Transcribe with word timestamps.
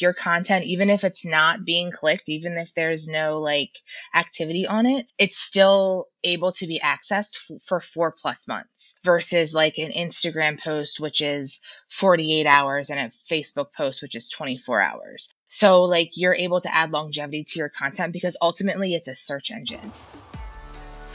your 0.00 0.14
content, 0.14 0.64
even 0.64 0.90
if 0.90 1.04
it's 1.04 1.24
not 1.24 1.64
being 1.64 1.90
clicked, 1.90 2.28
even 2.28 2.56
if 2.56 2.74
there's 2.74 3.08
no 3.08 3.40
like 3.40 3.70
activity 4.14 4.66
on 4.66 4.86
it, 4.86 5.06
it's 5.18 5.36
still 5.36 6.08
able 6.24 6.52
to 6.52 6.66
be 6.66 6.80
accessed 6.80 7.36
f- 7.50 7.62
for 7.66 7.80
four 7.80 8.12
plus 8.12 8.48
months 8.48 8.94
versus 9.04 9.54
like 9.54 9.78
an 9.78 9.92
Instagram 9.92 10.60
post, 10.60 11.00
which 11.00 11.20
is 11.20 11.60
48 11.90 12.46
hours, 12.46 12.90
and 12.90 13.00
a 13.00 13.12
Facebook 13.32 13.72
post, 13.76 14.02
which 14.02 14.14
is 14.14 14.28
24 14.28 14.80
hours. 14.80 15.32
So, 15.46 15.84
like, 15.84 16.10
you're 16.16 16.34
able 16.34 16.60
to 16.60 16.74
add 16.74 16.90
longevity 16.90 17.44
to 17.44 17.58
your 17.60 17.68
content 17.68 18.12
because 18.12 18.36
ultimately 18.42 18.94
it's 18.94 19.08
a 19.08 19.14
search 19.14 19.50
engine. 19.50 19.92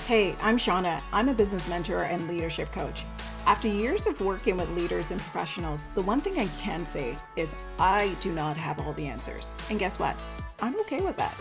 Hey, 0.07 0.35
I'm 0.41 0.57
Shauna. 0.57 0.99
I'm 1.13 1.29
a 1.29 1.33
business 1.33 1.69
mentor 1.69 2.03
and 2.03 2.27
leadership 2.27 2.71
coach. 2.71 3.03
After 3.45 3.67
years 3.67 4.07
of 4.07 4.19
working 4.19 4.57
with 4.57 4.69
leaders 4.71 5.11
and 5.11 5.21
professionals, 5.21 5.89
the 5.89 6.01
one 6.01 6.19
thing 6.19 6.37
I 6.39 6.47
can 6.59 6.85
say 6.85 7.15
is 7.35 7.55
I 7.79 8.13
do 8.19 8.33
not 8.33 8.57
have 8.57 8.79
all 8.79 8.93
the 8.93 9.05
answers. 9.05 9.53
And 9.69 9.79
guess 9.79 9.99
what? 9.99 10.19
I'm 10.59 10.77
okay 10.81 11.01
with 11.01 11.15
that. 11.17 11.35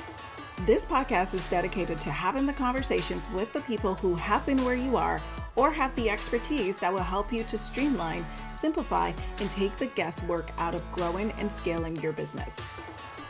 This 0.67 0.85
podcast 0.85 1.35
is 1.35 1.49
dedicated 1.49 2.01
to 2.03 2.11
having 2.11 2.45
the 2.47 2.53
conversations 2.53 3.27
with 3.35 3.51
the 3.55 3.63
people 3.63 3.95
who 3.95 4.15
have 4.17 4.45
been 4.45 4.63
where 4.63 4.77
you 4.77 4.97
are 4.97 5.21
or 5.57 5.73
have 5.73 5.97
the 5.97 6.11
expertise 6.11 6.79
that 6.81 6.93
will 6.93 7.01
help 7.01 7.33
you 7.33 7.43
to 7.45 7.59
streamline, 7.59 8.25
simplify, 8.55 9.13
and 9.41 9.51
take 9.51 9.75
the 9.79 9.87
guesswork 9.87 10.51
out 10.59 10.75
of 10.75 10.93
growing 10.93 11.33
and 11.39 11.51
scaling 11.51 11.97
your 11.97 12.13
business. 12.13 12.57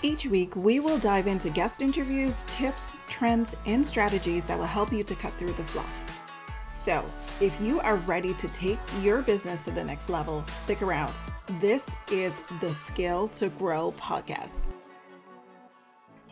Each 0.03 0.25
week, 0.25 0.57
we 0.57 0.81
will 0.81 0.97
dive 0.97 1.27
into 1.27 1.51
guest 1.51 1.83
interviews, 1.83 2.47
tips, 2.49 2.97
trends, 3.07 3.55
and 3.67 3.87
strategies 3.87 4.47
that 4.47 4.59
will 4.59 4.65
help 4.65 4.93
you 4.93 5.05
to 5.05 5.15
cut 5.15 5.33
through 5.35 5.53
the 5.53 5.65
fluff. 5.65 6.25
So, 6.69 7.05
if 7.41 7.59
you 7.61 7.81
are 7.81 7.97
ready 7.97 8.33
to 8.35 8.49
take 8.49 8.79
your 9.03 9.21
business 9.21 9.67
to 9.67 9.73
the 9.73 9.85
next 9.85 10.09
level, 10.09 10.43
stick 10.57 10.81
around. 10.81 11.13
This 11.61 11.91
is 12.11 12.41
the 12.61 12.73
Scale 12.73 13.29
to 13.29 13.51
Grow 13.51 13.93
podcast. 13.93 14.69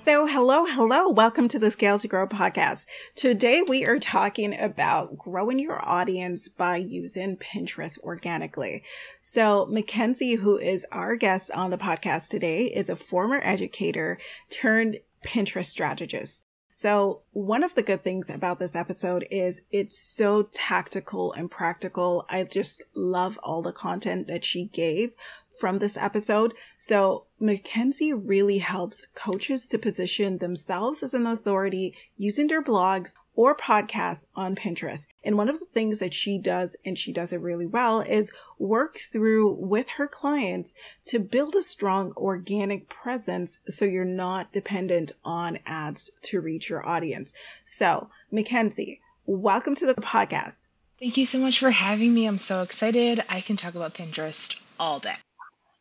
So, 0.00 0.26
hello, 0.26 0.64
hello. 0.64 1.08
Welcome 1.08 1.48
to 1.48 1.58
the 1.58 1.72
Scale 1.72 1.98
to 1.98 2.06
Grow 2.06 2.28
podcast. 2.28 2.86
Today, 3.16 3.62
we 3.62 3.84
are 3.84 3.98
talking 3.98 4.58
about 4.58 5.18
growing 5.18 5.58
your 5.58 5.84
audience 5.86 6.46
by 6.46 6.76
using 6.76 7.36
Pinterest 7.36 7.98
organically. 8.04 8.84
So, 9.22 9.66
Mackenzie, 9.66 10.36
who 10.36 10.56
is 10.56 10.86
our 10.92 11.16
guest 11.16 11.50
on 11.50 11.70
the 11.70 11.78
podcast 11.78 12.28
today, 12.28 12.66
is 12.66 12.88
a 12.88 12.94
former 12.94 13.40
educator 13.42 14.18
turned 14.50 15.00
Pinterest 15.24 15.66
strategist. 15.66 16.46
So, 16.70 17.22
one 17.32 17.64
of 17.64 17.74
the 17.74 17.82
good 17.82 18.04
things 18.04 18.30
about 18.30 18.60
this 18.60 18.76
episode 18.76 19.26
is 19.32 19.62
it's 19.72 19.98
so 19.98 20.44
tactical 20.52 21.32
and 21.32 21.50
practical. 21.50 22.24
I 22.30 22.44
just 22.44 22.82
love 22.94 23.36
all 23.42 23.62
the 23.62 23.72
content 23.72 24.28
that 24.28 24.44
she 24.44 24.66
gave 24.66 25.10
from 25.58 25.78
this 25.78 25.96
episode. 25.96 26.54
So, 26.76 27.26
Mackenzie 27.40 28.12
really 28.12 28.58
helps 28.58 29.06
coaches 29.14 29.68
to 29.68 29.78
position 29.78 30.38
themselves 30.38 31.02
as 31.02 31.14
an 31.14 31.26
authority 31.26 31.94
using 32.16 32.48
their 32.48 32.62
blogs 32.62 33.14
or 33.34 33.56
podcasts 33.56 34.26
on 34.34 34.56
Pinterest. 34.56 35.06
And 35.22 35.36
one 35.36 35.48
of 35.48 35.60
the 35.60 35.66
things 35.66 36.00
that 36.00 36.12
she 36.12 36.38
does, 36.38 36.76
and 36.84 36.98
she 36.98 37.12
does 37.12 37.32
it 37.32 37.40
really 37.40 37.66
well, 37.66 38.00
is 38.00 38.32
work 38.58 38.96
through 38.96 39.52
with 39.52 39.90
her 39.90 40.08
clients 40.08 40.74
to 41.06 41.20
build 41.20 41.54
a 41.54 41.62
strong 41.62 42.12
organic 42.16 42.88
presence 42.88 43.60
so 43.68 43.84
you're 43.84 44.04
not 44.04 44.52
dependent 44.52 45.12
on 45.24 45.60
ads 45.64 46.10
to 46.22 46.40
reach 46.40 46.68
your 46.68 46.84
audience. 46.84 47.32
So, 47.64 48.10
Mackenzie, 48.32 49.00
welcome 49.24 49.76
to 49.76 49.86
the 49.86 49.94
podcast. 49.94 50.66
Thank 50.98 51.16
you 51.16 51.26
so 51.26 51.38
much 51.38 51.60
for 51.60 51.70
having 51.70 52.12
me. 52.12 52.26
I'm 52.26 52.38
so 52.38 52.62
excited. 52.62 53.22
I 53.28 53.40
can 53.40 53.56
talk 53.56 53.76
about 53.76 53.94
Pinterest 53.94 54.60
all 54.80 54.98
day. 54.98 55.14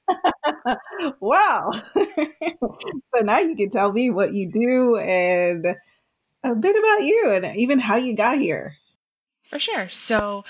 wow. 1.20 1.72
so 1.96 3.22
now 3.22 3.40
you 3.40 3.56
can 3.56 3.70
tell 3.70 3.92
me 3.92 4.10
what 4.10 4.34
you 4.34 4.52
do 4.52 4.98
and 4.98 5.66
a 6.44 6.56
bit 6.56 6.76
about 6.76 7.04
you 7.04 7.32
and 7.34 7.58
even 7.58 7.80
how 7.80 7.96
you 7.96 8.16
got 8.16 8.38
here. 8.38 8.76
For 9.50 9.60
sure. 9.60 9.90
So, 9.90 10.44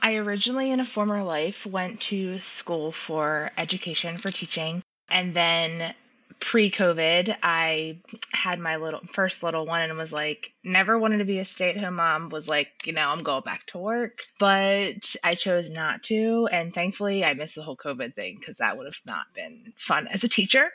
I 0.00 0.16
originally, 0.16 0.70
in 0.70 0.80
a 0.80 0.84
former 0.84 1.22
life, 1.22 1.64
went 1.64 2.00
to 2.02 2.38
school 2.38 2.92
for 2.92 3.50
education 3.56 4.18
for 4.18 4.30
teaching. 4.30 4.82
And 5.08 5.34
then 5.34 5.94
pre 6.40 6.70
COVID, 6.70 7.36
I 7.42 8.00
had 8.32 8.58
my 8.58 8.76
little 8.76 9.00
first 9.12 9.42
little 9.42 9.66
one 9.66 9.82
and 9.82 9.96
was 9.96 10.12
like, 10.12 10.52
never 10.62 10.98
wanted 10.98 11.18
to 11.18 11.24
be 11.24 11.38
a 11.38 11.44
stay 11.44 11.70
at 11.70 11.76
home 11.76 11.96
mom, 11.96 12.28
was 12.28 12.48
like, 12.48 12.68
you 12.84 12.92
know, 12.92 13.08
I'm 13.08 13.22
going 13.22 13.42
back 13.42 13.66
to 13.66 13.78
work. 13.78 14.20
But 14.38 15.16
I 15.24 15.34
chose 15.34 15.70
not 15.70 16.04
to. 16.04 16.48
And 16.50 16.72
thankfully, 16.72 17.24
I 17.24 17.34
missed 17.34 17.56
the 17.56 17.62
whole 17.62 17.76
COVID 17.76 18.14
thing 18.14 18.36
because 18.38 18.58
that 18.58 18.76
would 18.76 18.86
have 18.86 19.00
not 19.06 19.26
been 19.34 19.72
fun 19.76 20.08
as 20.08 20.24
a 20.24 20.28
teacher. 20.28 20.70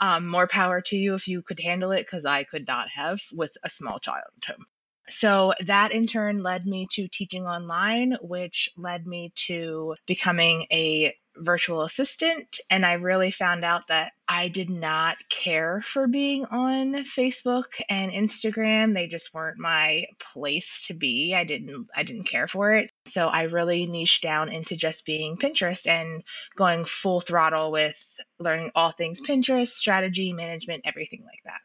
Um, 0.00 0.26
more 0.26 0.46
power 0.46 0.80
to 0.82 0.96
you 0.96 1.14
if 1.14 1.28
you 1.28 1.42
could 1.42 1.60
handle 1.60 1.92
it 1.92 2.06
because 2.06 2.24
I 2.24 2.44
could 2.44 2.66
not 2.66 2.88
have 2.94 3.20
with 3.32 3.56
a 3.62 3.70
small 3.70 3.98
child 3.98 4.24
at 4.42 4.54
home. 4.54 4.66
So 5.08 5.54
that 5.60 5.92
in 5.92 6.06
turn 6.06 6.42
led 6.42 6.66
me 6.66 6.88
to 6.92 7.06
teaching 7.06 7.46
online, 7.46 8.16
which 8.20 8.70
led 8.76 9.06
me 9.06 9.32
to 9.46 9.94
becoming 10.06 10.66
a 10.72 11.14
virtual 11.38 11.82
assistant. 11.82 12.60
And 12.70 12.84
I 12.84 12.94
really 12.94 13.30
found 13.30 13.64
out 13.64 13.88
that 13.88 14.12
I 14.28 14.48
did 14.48 14.70
not 14.70 15.16
care 15.28 15.82
for 15.82 16.06
being 16.06 16.44
on 16.46 16.94
Facebook 17.04 17.80
and 17.88 18.12
Instagram. 18.12 18.94
They 18.94 19.06
just 19.06 19.32
weren't 19.32 19.58
my 19.58 20.06
place 20.18 20.86
to 20.88 20.94
be. 20.94 21.34
I 21.34 21.44
didn't 21.44 21.88
I 21.94 22.02
didn't 22.02 22.24
care 22.24 22.48
for 22.48 22.72
it. 22.74 22.90
So 23.04 23.26
I 23.28 23.44
really 23.44 23.86
niched 23.86 24.22
down 24.22 24.48
into 24.48 24.76
just 24.76 25.04
being 25.06 25.36
Pinterest 25.36 25.86
and 25.86 26.22
going 26.56 26.84
full 26.84 27.20
throttle 27.20 27.70
with 27.70 28.02
learning 28.38 28.72
all 28.74 28.90
things 28.90 29.20
Pinterest, 29.20 29.68
strategy, 29.68 30.32
management, 30.32 30.82
everything 30.86 31.22
like 31.24 31.42
that. 31.44 31.60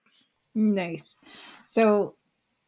Nice. 0.54 1.18
So 1.66 2.16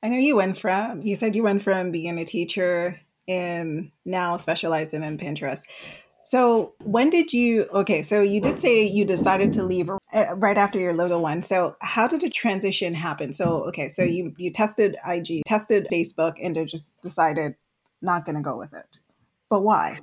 I 0.02 0.10
know 0.10 0.18
you 0.18 0.36
went 0.36 0.58
from, 0.58 1.02
you 1.02 1.16
said 1.16 1.36
you 1.36 1.44
went 1.44 1.64
from 1.64 1.92
being 1.92 2.18
a 2.20 2.26
teacher 2.26 3.00
and 3.28 3.92
now 4.06 4.38
specializing 4.38 5.04
in 5.04 5.18
Pinterest. 5.18 5.64
So 6.26 6.74
when 6.84 7.10
did 7.10 7.34
you, 7.34 7.64
okay, 7.74 8.02
so 8.02 8.22
you 8.22 8.40
did 8.40 8.60
say 8.60 8.84
you 8.86 9.06
decided 9.06 9.52
to 9.54 9.64
leave 9.64 9.90
uh, 9.90 10.36
right 10.36 10.58
after 10.58 10.80
your 10.80 10.94
little 10.94 11.22
one. 11.22 11.44
So 11.44 11.76
how 11.82 12.08
did 12.08 12.22
the 12.22 12.30
transition 12.30 12.94
happen? 12.94 13.34
So, 13.34 13.66
okay, 13.66 13.90
so 13.90 14.04
you, 14.04 14.34
you 14.38 14.52
tested 14.52 14.96
IG, 15.06 15.42
tested 15.46 15.88
Facebook, 15.92 16.36
and 16.42 16.56
just 16.68 17.02
decided 17.02 17.56
not 18.02 18.26
going 18.26 18.36
to 18.36 18.42
go 18.42 18.58
with 18.58 18.74
it. 18.74 19.00
But 19.50 19.62
why? 19.62 20.00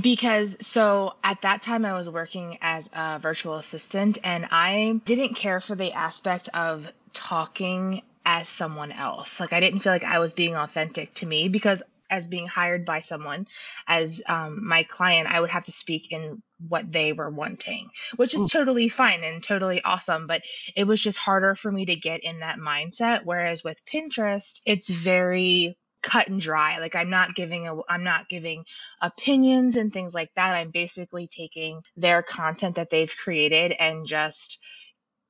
Because 0.00 0.66
so 0.66 1.14
at 1.24 1.42
that 1.42 1.62
time 1.62 1.84
I 1.84 1.94
was 1.94 2.08
working 2.08 2.58
as 2.60 2.90
a 2.92 3.18
virtual 3.18 3.54
assistant 3.54 4.18
and 4.22 4.46
I 4.50 5.00
didn't 5.04 5.34
care 5.34 5.60
for 5.60 5.74
the 5.74 5.92
aspect 5.92 6.48
of 6.52 6.90
talking 7.14 8.02
as 8.26 8.48
someone 8.48 8.92
else. 8.92 9.40
Like 9.40 9.54
I 9.54 9.60
didn't 9.60 9.80
feel 9.80 9.92
like 9.92 10.04
I 10.04 10.18
was 10.18 10.34
being 10.34 10.56
authentic 10.56 11.14
to 11.14 11.26
me 11.26 11.48
because 11.48 11.82
as 12.10 12.26
being 12.26 12.46
hired 12.46 12.84
by 12.84 13.00
someone 13.00 13.46
as 13.86 14.22
um, 14.28 14.66
my 14.66 14.82
client, 14.84 15.28
I 15.28 15.40
would 15.40 15.50
have 15.50 15.64
to 15.66 15.72
speak 15.72 16.12
in 16.12 16.42
what 16.68 16.90
they 16.90 17.12
were 17.12 17.30
wanting, 17.30 17.90
which 18.16 18.34
is 18.34 18.42
mm. 18.42 18.50
totally 18.50 18.88
fine 18.88 19.22
and 19.24 19.42
totally 19.42 19.82
awesome. 19.82 20.26
But 20.26 20.42
it 20.76 20.84
was 20.84 21.02
just 21.02 21.18
harder 21.18 21.54
for 21.54 21.70
me 21.70 21.86
to 21.86 21.96
get 21.96 22.24
in 22.24 22.40
that 22.40 22.58
mindset. 22.58 23.22
Whereas 23.24 23.62
with 23.62 23.80
Pinterest, 23.86 24.60
it's 24.64 24.88
very 24.88 25.76
cut 26.00 26.28
and 26.28 26.40
dry 26.40 26.78
like 26.78 26.94
i'm 26.94 27.10
not 27.10 27.34
giving 27.34 27.66
a 27.66 27.76
i'm 27.88 28.04
not 28.04 28.28
giving 28.28 28.64
opinions 29.02 29.76
and 29.76 29.92
things 29.92 30.14
like 30.14 30.30
that 30.36 30.54
i'm 30.54 30.70
basically 30.70 31.26
taking 31.26 31.82
their 31.96 32.22
content 32.22 32.76
that 32.76 32.88
they've 32.88 33.16
created 33.16 33.74
and 33.78 34.06
just 34.06 34.62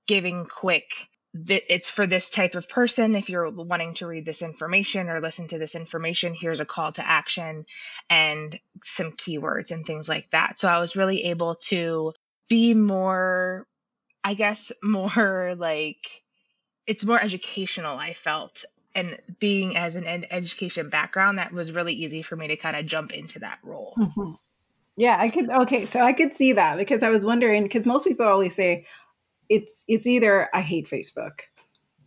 giving 0.06 0.44
quick 0.44 0.84
it's 1.34 1.90
for 1.90 2.06
this 2.06 2.30
type 2.30 2.54
of 2.54 2.68
person. 2.68 3.14
If 3.14 3.28
you're 3.28 3.50
wanting 3.50 3.94
to 3.94 4.06
read 4.06 4.24
this 4.24 4.42
information 4.42 5.08
or 5.08 5.20
listen 5.20 5.48
to 5.48 5.58
this 5.58 5.74
information, 5.74 6.34
here's 6.34 6.60
a 6.60 6.64
call 6.64 6.92
to 6.92 7.06
action 7.06 7.66
and 8.08 8.58
some 8.82 9.12
keywords 9.12 9.70
and 9.70 9.84
things 9.84 10.08
like 10.08 10.30
that. 10.30 10.58
So 10.58 10.68
I 10.68 10.80
was 10.80 10.96
really 10.96 11.24
able 11.24 11.56
to 11.66 12.14
be 12.48 12.74
more, 12.74 13.66
I 14.24 14.34
guess, 14.34 14.72
more 14.82 15.54
like 15.56 16.22
it's 16.86 17.04
more 17.04 17.20
educational, 17.20 17.96
I 17.96 18.14
felt. 18.14 18.64
And 18.94 19.19
being 19.38 19.76
as 19.76 19.96
an 19.96 20.06
ed- 20.06 20.26
education 20.31 20.88
background, 20.88 21.38
that 21.38 21.52
was 21.52 21.70
really 21.72 21.92
easy 21.92 22.22
for 22.22 22.34
me 22.34 22.48
to 22.48 22.56
kind 22.56 22.74
of 22.74 22.86
jump 22.86 23.12
into 23.12 23.40
that 23.40 23.58
role. 23.62 23.94
Mm-hmm. 23.98 24.32
Yeah, 24.96 25.16
I 25.20 25.28
could. 25.28 25.48
Okay, 25.48 25.84
so 25.86 26.00
I 26.00 26.12
could 26.12 26.34
see 26.34 26.54
that 26.54 26.76
because 26.76 27.04
I 27.04 27.10
was 27.10 27.24
wondering 27.24 27.62
because 27.62 27.86
most 27.86 28.08
people 28.08 28.26
always 28.26 28.56
say, 28.56 28.86
it's 29.48 29.84
it's 29.88 30.06
either 30.06 30.48
I 30.54 30.60
hate 30.60 30.88
Facebook, 30.88 31.40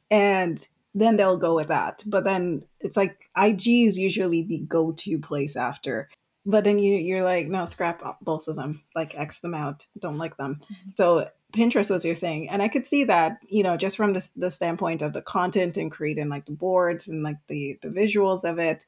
and 0.10 0.66
then 0.94 1.16
they'll 1.18 1.38
go 1.38 1.56
with 1.56 1.68
that. 1.68 2.04
But 2.06 2.24
then 2.24 2.64
it's 2.80 2.98
like 2.98 3.30
IG 3.38 3.68
is 3.68 3.98
usually 3.98 4.44
the 4.44 4.60
go-to 4.60 5.20
place 5.20 5.56
after. 5.56 6.10
But 6.46 6.64
then 6.64 6.80
you 6.80 6.96
you're 6.96 7.24
like, 7.24 7.48
no, 7.48 7.66
scrap 7.66 8.02
both 8.22 8.48
of 8.48 8.56
them. 8.56 8.84
Like 8.96 9.16
X 9.16 9.42
them 9.42 9.54
out. 9.54 9.86
Don't 10.00 10.18
like 10.18 10.38
them. 10.38 10.60
Mm-hmm. 10.64 10.90
So 10.98 11.30
Pinterest 11.54 11.90
was 11.92 12.06
your 12.06 12.16
thing, 12.16 12.50
and 12.50 12.62
I 12.62 12.68
could 12.68 12.88
see 12.88 13.04
that 13.06 13.40
you 13.48 13.64
know 13.64 13.78
just 13.78 13.98
from 13.98 14.14
the, 14.14 14.32
the 14.36 14.52
standpoint 14.52 15.02
of 15.02 15.14
the 15.14 15.22
content 15.22 15.78
and 15.78 15.92
creating 15.92 16.30
like 16.30 16.46
the 16.46 16.54
boards 16.54 17.08
and 17.08 17.24
like 17.24 17.38
the 17.48 17.78
the 17.82 17.90
visuals 17.90 18.44
of 18.44 18.60
it. 18.60 18.86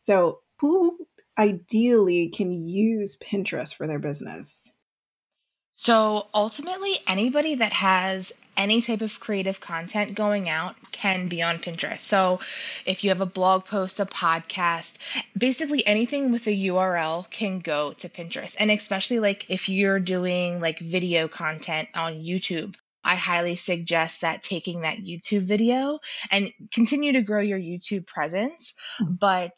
So 0.00 0.40
who 0.58 1.06
ideally 1.38 2.28
can 2.28 2.50
use 2.52 3.16
Pinterest 3.16 3.74
for 3.74 3.86
their 3.86 3.98
business? 3.98 4.72
So 5.78 6.26
ultimately, 6.32 6.98
anybody 7.06 7.56
that 7.56 7.72
has 7.72 8.32
any 8.56 8.80
type 8.80 9.02
of 9.02 9.20
creative 9.20 9.60
content 9.60 10.14
going 10.14 10.48
out 10.48 10.74
can 10.90 11.28
be 11.28 11.42
on 11.42 11.58
Pinterest. 11.58 12.00
So 12.00 12.40
if 12.86 13.04
you 13.04 13.10
have 13.10 13.20
a 13.20 13.26
blog 13.26 13.66
post, 13.66 14.00
a 14.00 14.06
podcast, 14.06 14.96
basically 15.36 15.86
anything 15.86 16.32
with 16.32 16.46
a 16.46 16.50
URL 16.68 17.28
can 17.30 17.60
go 17.60 17.92
to 17.92 18.08
Pinterest. 18.08 18.56
And 18.58 18.70
especially 18.70 19.20
like 19.20 19.50
if 19.50 19.68
you're 19.68 20.00
doing 20.00 20.60
like 20.60 20.78
video 20.78 21.28
content 21.28 21.90
on 21.94 22.14
YouTube, 22.14 22.74
I 23.06 23.14
highly 23.14 23.54
suggest 23.54 24.22
that 24.22 24.42
taking 24.42 24.80
that 24.80 24.98
YouTube 24.98 25.42
video 25.42 26.00
and 26.30 26.52
continue 26.72 27.12
to 27.12 27.22
grow 27.22 27.40
your 27.40 27.58
YouTube 27.58 28.06
presence, 28.06 28.74
hmm. 28.98 29.14
but 29.20 29.52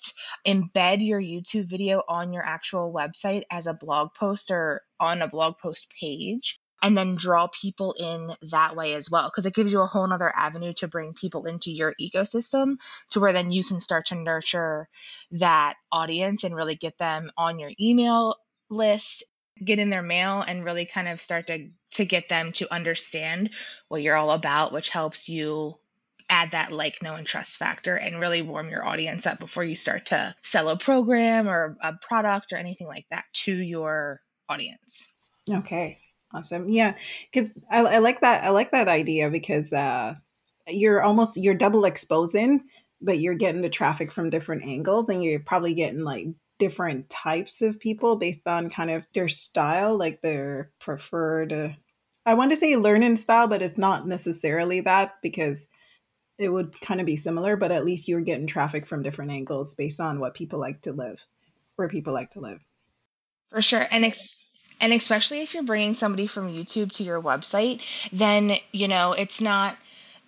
embed 0.46 1.04
your 1.06 1.20
YouTube 1.20 1.64
video 1.64 2.02
on 2.06 2.32
your 2.32 2.44
actual 2.44 2.92
website 2.92 3.44
as 3.50 3.66
a 3.66 3.74
blog 3.74 4.14
post 4.14 4.50
or 4.50 4.82
on 5.00 5.22
a 5.22 5.28
blog 5.28 5.56
post 5.58 5.92
page 5.98 6.58
and 6.82 6.96
then 6.96 7.16
draw 7.16 7.48
people 7.48 7.94
in 7.98 8.30
that 8.50 8.76
way 8.76 8.94
as 8.94 9.10
well 9.10 9.28
because 9.28 9.46
it 9.46 9.54
gives 9.54 9.72
you 9.72 9.80
a 9.80 9.86
whole 9.86 10.06
nother 10.06 10.32
avenue 10.34 10.72
to 10.74 10.86
bring 10.86 11.12
people 11.12 11.46
into 11.46 11.72
your 11.72 11.94
ecosystem 12.00 12.76
to 13.10 13.20
where 13.20 13.32
then 13.32 13.50
you 13.50 13.64
can 13.64 13.80
start 13.80 14.06
to 14.06 14.14
nurture 14.14 14.88
that 15.32 15.74
audience 15.90 16.44
and 16.44 16.54
really 16.54 16.76
get 16.76 16.96
them 16.98 17.30
on 17.36 17.58
your 17.58 17.72
email 17.80 18.36
list 18.70 19.24
get 19.64 19.78
in 19.78 19.90
their 19.90 20.02
mail 20.02 20.43
and 20.46 20.64
really 20.64 20.87
kind 20.87 21.08
of 21.08 21.20
start 21.20 21.46
to 21.49 21.69
to 21.93 22.05
get 22.05 22.28
them 22.28 22.52
to 22.52 22.72
understand 22.72 23.50
what 23.88 24.02
you're 24.02 24.16
all 24.16 24.31
about 24.31 24.72
which 24.72 24.90
helps 24.90 25.28
you 25.28 25.75
add 26.31 26.52
that 26.52 26.72
like 26.72 27.02
know 27.02 27.14
and 27.14 27.26
trust 27.26 27.56
factor 27.56 27.96
and 27.96 28.20
really 28.20 28.43
warm 28.43 28.69
your 28.69 28.87
audience 28.87 29.26
up 29.26 29.38
before 29.38 29.64
you 29.64 29.75
start 29.75 30.06
to 30.06 30.34
sell 30.43 30.69
a 30.69 30.78
program 30.78 31.49
or 31.49 31.76
a 31.82 31.94
product 31.94 32.52
or 32.52 32.56
anything 32.56 32.87
like 32.87 33.06
that 33.10 33.25
to 33.32 33.55
your 33.55 34.20
audience. 34.49 35.12
Okay. 35.49 35.99
Awesome. 36.32 36.69
Yeah. 36.69 36.94
Because 37.32 37.50
I, 37.70 37.78
I 37.78 37.99
like 37.99 38.20
that 38.20 38.44
i 38.44 38.50
like 38.50 38.72
that 38.72 38.88
idea 38.88 39.31
because 39.31 39.72
uh 39.72 40.14
you're 40.66 41.02
almost 41.02 41.38
you're 41.38 41.55
double 41.55 41.87
exposing 41.87 42.64
but 43.00 43.19
you're 43.19 43.34
getting 43.34 43.62
the 43.62 43.70
traffic 43.70 44.12
from 44.12 44.28
different 44.28 44.64
angles 44.64 45.08
and 45.08 45.22
you're 45.22 45.40
probably 45.40 45.72
getting 45.72 46.00
like 46.00 46.26
different 46.58 47.08
types 47.08 47.62
of 47.62 47.81
people 47.81 48.16
based 48.16 48.46
on 48.46 48.70
kind 48.70 48.90
of 48.90 49.05
their 49.14 49.28
style, 49.28 49.96
like 49.96 50.20
their 50.20 50.70
preferred. 50.78 51.52
Uh, 51.52 51.69
I 52.26 52.34
want 52.34 52.50
to 52.50 52.56
say 52.56 52.76
learning 52.76 53.16
style, 53.16 53.46
but 53.49 53.62
it's 53.62 53.78
not 53.78 54.06
necessarily 54.06 54.81
that 54.81 55.14
because 55.22 55.69
it 56.38 56.49
would 56.49 56.78
kind 56.81 57.00
of 57.00 57.06
be 57.06 57.16
similar, 57.16 57.56
but 57.56 57.72
at 57.72 57.84
least 57.84 58.06
you're 58.06 58.20
getting 58.20 58.46
traffic 58.46 58.87
from 58.87 59.02
different 59.02 59.31
angles 59.31 59.75
based 59.75 60.00
on 60.00 60.20
what 60.20 60.34
people 60.34 60.60
like 60.60 60.82
to 60.82 60.93
live, 60.93 61.25
where 61.76 61.88
people 61.88 62.12
like 62.12 62.31
to 62.32 62.40
live. 62.40 62.60
For 63.50 63.62
sure. 63.62 63.84
And 63.90 64.05
ex- 64.05 64.38
and 64.81 64.93
especially 64.93 65.40
if 65.40 65.55
you're 65.55 65.64
bringing 65.64 65.94
somebody 65.94 66.26
from 66.26 66.52
YouTube 66.52 66.93
to 66.93 67.02
your 67.02 67.20
website, 67.20 67.82
then, 68.12 68.52
you 68.72 68.87
know, 68.87 69.12
it's 69.12 69.40
not 69.40 69.76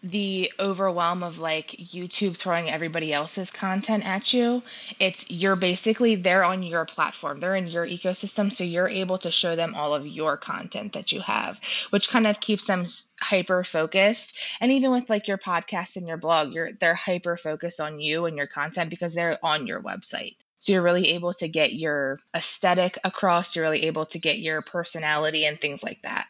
the 0.02 0.50
overwhelm 0.58 1.22
of 1.22 1.38
like 1.38 1.68
YouTube 1.68 2.36
throwing 2.36 2.70
everybody 2.70 3.12
else's 3.12 3.50
content 3.50 4.06
at 4.06 4.32
you. 4.32 4.62
It's 4.98 5.30
you're 5.30 5.56
basically 5.56 6.14
they're 6.14 6.44
on 6.44 6.62
your 6.62 6.86
platform, 6.86 7.40
they're 7.40 7.56
in 7.56 7.66
your 7.66 7.86
ecosystem, 7.86 8.52
so 8.52 8.64
you're 8.64 8.88
able 8.88 9.18
to 9.18 9.30
show 9.30 9.56
them 9.56 9.74
all 9.74 9.94
of 9.94 10.06
your 10.06 10.36
content 10.38 10.94
that 10.94 11.12
you 11.12 11.20
have, 11.20 11.60
which 11.90 12.08
kind 12.08 12.26
of 12.26 12.40
keeps 12.40 12.64
them 12.64 12.86
hyper 13.20 13.62
focused. 13.62 14.38
And 14.60 14.72
even 14.72 14.90
with 14.90 15.10
like 15.10 15.28
your 15.28 15.38
podcast 15.38 15.96
and 15.96 16.08
your 16.08 16.16
blog, 16.16 16.52
you're 16.52 16.72
they're 16.72 16.94
hyper 16.94 17.36
focused 17.36 17.80
on 17.80 18.00
you 18.00 18.24
and 18.24 18.36
your 18.36 18.46
content 18.46 18.88
because 18.88 19.14
they're 19.14 19.38
on 19.42 19.66
your 19.66 19.82
website. 19.82 20.36
So 20.60 20.72
you're 20.72 20.82
really 20.82 21.08
able 21.10 21.32
to 21.34 21.48
get 21.48 21.72
your 21.72 22.20
aesthetic 22.34 22.98
across, 23.04 23.54
you're 23.54 23.64
really 23.64 23.84
able 23.84 24.06
to 24.06 24.18
get 24.18 24.38
your 24.38 24.62
personality 24.62 25.44
and 25.44 25.60
things 25.60 25.82
like 25.82 26.02
that. 26.02 26.26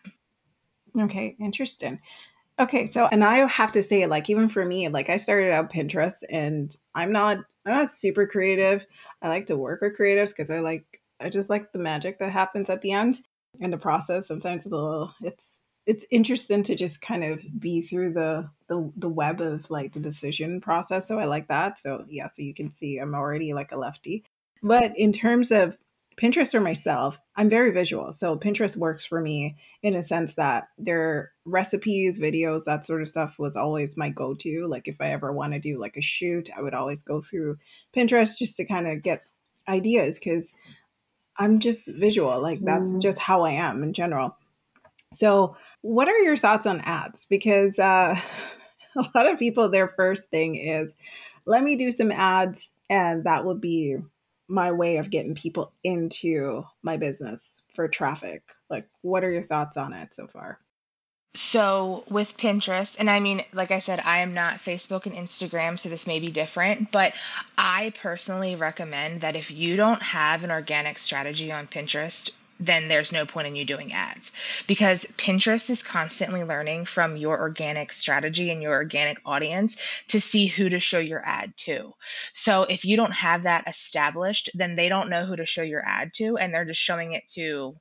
Okay, 0.98 1.36
interesting. 1.38 2.00
Okay, 2.60 2.84
so 2.84 3.08
and 3.10 3.24
I 3.24 3.36
have 3.48 3.72
to 3.72 3.82
say, 3.82 4.06
like 4.06 4.28
even 4.28 4.50
for 4.50 4.66
me, 4.66 4.88
like 4.88 5.08
I 5.08 5.16
started 5.16 5.50
out 5.50 5.72
Pinterest, 5.72 6.22
and 6.28 6.74
I'm 6.94 7.10
not 7.10 7.38
I'm 7.64 7.72
not 7.72 7.88
super 7.88 8.26
creative. 8.26 8.86
I 9.22 9.28
like 9.28 9.46
to 9.46 9.56
work 9.56 9.80
with 9.80 9.96
creatives 9.96 10.28
because 10.28 10.50
I 10.50 10.60
like 10.60 10.84
I 11.18 11.30
just 11.30 11.48
like 11.48 11.72
the 11.72 11.78
magic 11.78 12.18
that 12.18 12.32
happens 12.32 12.68
at 12.68 12.82
the 12.82 12.92
end 12.92 13.20
and 13.62 13.72
the 13.72 13.78
process. 13.78 14.28
Sometimes 14.28 14.66
it's 14.66 14.72
a 14.72 14.76
little 14.76 15.14
it's 15.22 15.62
it's 15.86 16.04
interesting 16.10 16.62
to 16.64 16.76
just 16.76 17.00
kind 17.00 17.24
of 17.24 17.40
be 17.58 17.80
through 17.80 18.12
the 18.12 18.50
the 18.68 18.92
the 18.94 19.08
web 19.08 19.40
of 19.40 19.70
like 19.70 19.94
the 19.94 20.00
decision 20.00 20.60
process. 20.60 21.08
So 21.08 21.18
I 21.18 21.24
like 21.24 21.48
that. 21.48 21.78
So 21.78 22.04
yeah, 22.10 22.28
so 22.28 22.42
you 22.42 22.52
can 22.52 22.70
see 22.70 22.98
I'm 22.98 23.14
already 23.14 23.54
like 23.54 23.72
a 23.72 23.78
lefty. 23.78 24.22
But 24.62 24.92
in 24.98 25.12
terms 25.12 25.50
of 25.50 25.78
Pinterest 26.20 26.50
for 26.52 26.60
myself, 26.60 27.18
I'm 27.34 27.48
very 27.48 27.70
visual. 27.70 28.12
So 28.12 28.36
Pinterest 28.36 28.76
works 28.76 29.04
for 29.06 29.20
me 29.20 29.56
in 29.82 29.94
a 29.94 30.02
sense 30.02 30.34
that 30.34 30.68
their 30.76 31.32
recipes, 31.46 32.20
videos, 32.20 32.64
that 32.64 32.84
sort 32.84 33.00
of 33.00 33.08
stuff 33.08 33.38
was 33.38 33.56
always 33.56 33.96
my 33.96 34.10
go 34.10 34.34
to. 34.34 34.66
Like 34.66 34.86
if 34.86 35.00
I 35.00 35.12
ever 35.12 35.32
want 35.32 35.54
to 35.54 35.58
do 35.58 35.78
like 35.78 35.96
a 35.96 36.02
shoot, 36.02 36.50
I 36.54 36.60
would 36.60 36.74
always 36.74 37.02
go 37.02 37.22
through 37.22 37.58
Pinterest 37.94 38.36
just 38.36 38.58
to 38.58 38.66
kind 38.66 38.86
of 38.86 39.02
get 39.02 39.22
ideas 39.66 40.18
because 40.18 40.54
I'm 41.38 41.58
just 41.58 41.88
visual. 41.88 42.38
Like 42.38 42.60
that's 42.62 42.92
mm. 42.92 43.00
just 43.00 43.18
how 43.18 43.44
I 43.44 43.52
am 43.52 43.82
in 43.82 43.94
general. 43.94 44.36
So, 45.14 45.56
what 45.80 46.08
are 46.08 46.18
your 46.18 46.36
thoughts 46.36 46.66
on 46.66 46.82
ads? 46.82 47.24
Because 47.24 47.78
uh, 47.78 48.14
a 48.96 49.08
lot 49.14 49.26
of 49.26 49.38
people, 49.38 49.70
their 49.70 49.88
first 49.88 50.28
thing 50.28 50.56
is, 50.56 50.94
let 51.46 51.64
me 51.64 51.76
do 51.76 51.90
some 51.90 52.12
ads, 52.12 52.74
and 52.90 53.24
that 53.24 53.46
will 53.46 53.54
be 53.54 53.96
my 54.50 54.72
way 54.72 54.96
of 54.96 55.10
getting 55.10 55.34
people 55.34 55.72
into 55.84 56.64
my 56.82 56.96
business 56.96 57.62
for 57.74 57.88
traffic. 57.88 58.42
Like, 58.68 58.88
what 59.02 59.24
are 59.24 59.30
your 59.30 59.42
thoughts 59.42 59.76
on 59.76 59.92
it 59.92 60.12
so 60.12 60.26
far? 60.26 60.58
So, 61.34 62.02
with 62.10 62.36
Pinterest, 62.36 62.98
and 62.98 63.08
I 63.08 63.20
mean, 63.20 63.44
like 63.52 63.70
I 63.70 63.78
said, 63.78 64.00
I 64.00 64.18
am 64.18 64.34
not 64.34 64.54
Facebook 64.54 65.06
and 65.06 65.14
Instagram, 65.14 65.78
so 65.78 65.88
this 65.88 66.08
may 66.08 66.18
be 66.18 66.26
different, 66.26 66.90
but 66.90 67.14
I 67.56 67.92
personally 68.02 68.56
recommend 68.56 69.20
that 69.20 69.36
if 69.36 69.52
you 69.52 69.76
don't 69.76 70.02
have 70.02 70.42
an 70.42 70.50
organic 70.50 70.98
strategy 70.98 71.52
on 71.52 71.68
Pinterest 71.68 72.32
then 72.60 72.88
there's 72.88 73.12
no 73.12 73.26
point 73.26 73.48
in 73.48 73.56
you 73.56 73.64
doing 73.64 73.92
ads 73.92 74.30
because 74.66 75.06
Pinterest 75.16 75.70
is 75.70 75.82
constantly 75.82 76.44
learning 76.44 76.84
from 76.84 77.16
your 77.16 77.40
organic 77.40 77.90
strategy 77.92 78.50
and 78.50 78.62
your 78.62 78.74
organic 78.74 79.20
audience 79.24 79.76
to 80.08 80.20
see 80.20 80.46
who 80.46 80.68
to 80.68 80.78
show 80.78 80.98
your 80.98 81.24
ad 81.24 81.56
to. 81.56 81.94
So 82.32 82.62
if 82.62 82.84
you 82.84 82.96
don't 82.96 83.14
have 83.14 83.44
that 83.44 83.66
established, 83.66 84.50
then 84.54 84.76
they 84.76 84.88
don't 84.88 85.10
know 85.10 85.24
who 85.24 85.36
to 85.36 85.46
show 85.46 85.62
your 85.62 85.82
ad 85.84 86.12
to 86.14 86.36
and 86.36 86.54
they're 86.54 86.66
just 86.66 86.80
showing 86.80 87.14
it 87.14 87.26
to 87.34 87.76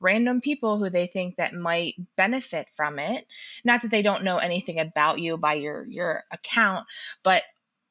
random 0.00 0.40
people 0.40 0.78
who 0.78 0.90
they 0.90 1.06
think 1.06 1.36
that 1.36 1.54
might 1.54 1.94
benefit 2.16 2.66
from 2.74 2.98
it. 2.98 3.26
Not 3.64 3.82
that 3.82 3.90
they 3.90 4.02
don't 4.02 4.24
know 4.24 4.38
anything 4.38 4.80
about 4.80 5.20
you 5.20 5.36
by 5.36 5.54
your 5.54 5.86
your 5.86 6.24
account, 6.32 6.86
but 7.22 7.42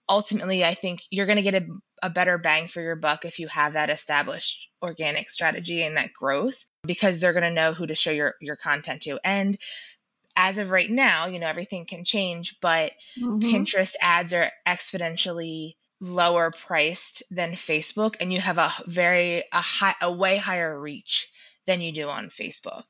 ultimately 0.09 0.63
I 0.63 0.73
think 0.73 1.01
you're 1.09 1.25
going 1.25 1.37
to 1.37 1.41
get 1.41 1.63
a 1.63 1.67
a 2.01 2.09
better 2.09 2.37
bang 2.37 2.67
for 2.67 2.81
your 2.81 2.95
buck 2.95 3.25
if 3.25 3.39
you 3.39 3.47
have 3.47 3.73
that 3.73 3.89
established 3.89 4.69
organic 4.81 5.29
strategy 5.29 5.83
and 5.83 5.97
that 5.97 6.13
growth 6.13 6.65
because 6.83 7.19
they're 7.19 7.33
going 7.33 7.43
to 7.43 7.51
know 7.51 7.73
who 7.73 7.85
to 7.85 7.95
show 7.95 8.11
your 8.11 8.35
your 8.41 8.55
content 8.55 9.01
to 9.03 9.19
and 9.23 9.57
as 10.35 10.57
of 10.57 10.71
right 10.71 10.89
now 10.89 11.27
you 11.27 11.39
know 11.39 11.47
everything 11.47 11.85
can 11.85 12.03
change 12.03 12.57
but 12.61 12.93
mm-hmm. 13.19 13.39
pinterest 13.39 13.95
ads 14.01 14.33
are 14.33 14.49
exponentially 14.67 15.75
lower 15.99 16.51
priced 16.51 17.21
than 17.29 17.51
facebook 17.51 18.15
and 18.19 18.33
you 18.33 18.39
have 18.39 18.57
a 18.57 18.71
very 18.87 19.43
a 19.51 19.61
high 19.61 19.95
a 20.01 20.11
way 20.11 20.37
higher 20.37 20.79
reach 20.79 21.31
than 21.67 21.81
you 21.81 21.91
do 21.91 22.07
on 22.09 22.29
facebook 22.29 22.83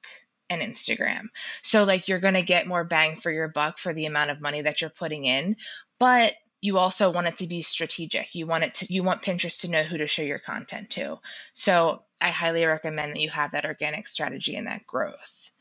and 0.50 0.62
instagram 0.62 1.26
so 1.62 1.84
like 1.84 2.08
you're 2.08 2.20
going 2.20 2.36
to 2.36 2.42
get 2.42 2.68
more 2.68 2.86
bang 2.86 3.16
for 3.16 3.32
your 3.32 3.50
buck 3.50 3.78
for 3.78 3.94
the 3.94 4.06
amount 4.06 4.32
of 4.32 4.40
money 4.40 4.62
that 4.62 4.80
you're 4.80 4.90
putting 4.90 5.26
in 5.26 5.58
but 6.00 6.34
you 6.62 6.78
also 6.78 7.12
want 7.12 7.28
it 7.28 7.38
to 7.38 7.48
be 7.48 7.64
strategic. 7.64 8.36
You 8.36 8.46
want 8.46 8.64
it 8.64 8.74
to 8.76 8.94
you 8.94 9.04
want 9.04 9.24
Pinterest 9.24 9.62
to 9.62 9.72
know 9.72 9.84
who 9.84 9.98
to 9.98 10.08
show 10.08 10.22
your 10.22 10.40
content 10.40 10.92
to. 10.92 11.20
So 11.54 12.04
I 12.22 12.30
highly 12.30 12.66
recommend 12.66 13.16
that 13.16 13.22
you 13.22 13.30
have 13.32 13.52
that 13.52 13.66
organic 13.66 14.08
strategy 14.08 14.56
and 14.56 14.68
that 14.68 14.86
growth. 14.86 15.52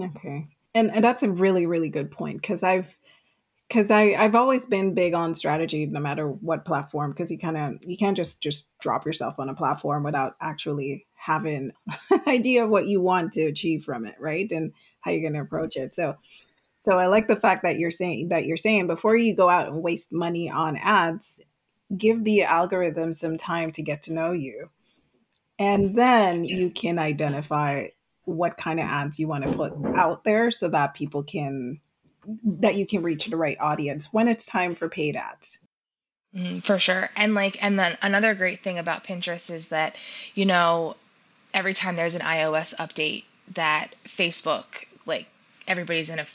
Okay. 0.00 0.46
And 0.74 0.90
and 0.92 1.04
that's 1.04 1.22
a 1.22 1.30
really 1.30 1.66
really 1.66 1.88
good 1.88 2.10
point 2.10 2.42
cuz 2.42 2.62
I've 2.62 2.96
cuz 3.68 3.90
I 3.90 4.14
I've 4.14 4.36
always 4.36 4.66
been 4.66 4.94
big 4.94 5.14
on 5.14 5.34
strategy 5.34 5.86
no 5.86 6.00
matter 6.00 6.28
what 6.28 6.64
platform 6.64 7.10
because 7.10 7.30
you 7.32 7.38
kind 7.38 7.56
of 7.56 7.84
you 7.84 7.96
can't 7.96 8.16
just 8.16 8.42
just 8.42 8.78
drop 8.78 9.06
yourself 9.06 9.38
on 9.38 9.48
a 9.48 9.54
platform 9.54 10.04
without 10.04 10.36
actually 10.40 11.06
having 11.16 11.72
an 12.10 12.22
idea 12.28 12.64
of 12.64 12.70
what 12.70 12.86
you 12.86 13.00
want 13.00 13.32
to 13.32 13.42
achieve 13.42 13.84
from 13.84 14.06
it, 14.06 14.14
right? 14.20 14.50
And 14.52 14.72
how 15.00 15.10
you're 15.10 15.20
going 15.20 15.34
to 15.34 15.40
approach 15.40 15.76
it. 15.76 15.94
So 15.94 16.16
so 16.84 16.98
I 16.98 17.06
like 17.06 17.28
the 17.28 17.36
fact 17.36 17.62
that 17.62 17.78
you're 17.78 17.90
saying 17.90 18.28
that 18.28 18.44
you're 18.44 18.58
saying 18.58 18.88
before 18.88 19.16
you 19.16 19.34
go 19.34 19.48
out 19.48 19.68
and 19.68 19.82
waste 19.82 20.12
money 20.12 20.50
on 20.50 20.76
ads, 20.76 21.40
give 21.96 22.24
the 22.24 22.42
algorithm 22.42 23.14
some 23.14 23.38
time 23.38 23.72
to 23.72 23.82
get 23.82 24.02
to 24.02 24.12
know 24.12 24.32
you. 24.32 24.68
And 25.58 25.96
then 25.96 26.44
you 26.44 26.68
can 26.68 26.98
identify 26.98 27.86
what 28.24 28.58
kind 28.58 28.80
of 28.80 28.84
ads 28.84 29.18
you 29.18 29.26
want 29.26 29.44
to 29.44 29.52
put 29.54 29.72
out 29.96 30.24
there 30.24 30.50
so 30.50 30.68
that 30.68 30.92
people 30.92 31.22
can 31.22 31.80
that 32.44 32.74
you 32.74 32.86
can 32.86 33.02
reach 33.02 33.26
the 33.26 33.36
right 33.38 33.56
audience 33.60 34.12
when 34.12 34.28
it's 34.28 34.44
time 34.44 34.74
for 34.74 34.90
paid 34.90 35.16
ads. 35.16 35.60
Mm, 36.36 36.62
for 36.62 36.78
sure. 36.78 37.08
And 37.16 37.32
like 37.32 37.64
and 37.64 37.78
then 37.78 37.96
another 38.02 38.34
great 38.34 38.62
thing 38.62 38.78
about 38.78 39.04
Pinterest 39.04 39.50
is 39.50 39.68
that, 39.68 39.96
you 40.34 40.44
know, 40.44 40.96
every 41.54 41.72
time 41.72 41.96
there's 41.96 42.14
an 42.14 42.20
iOS 42.20 42.74
update, 42.76 43.24
that 43.54 43.88
Facebook, 44.06 44.66
like 45.06 45.26
everybody's 45.66 46.10
in 46.10 46.18
a 46.18 46.26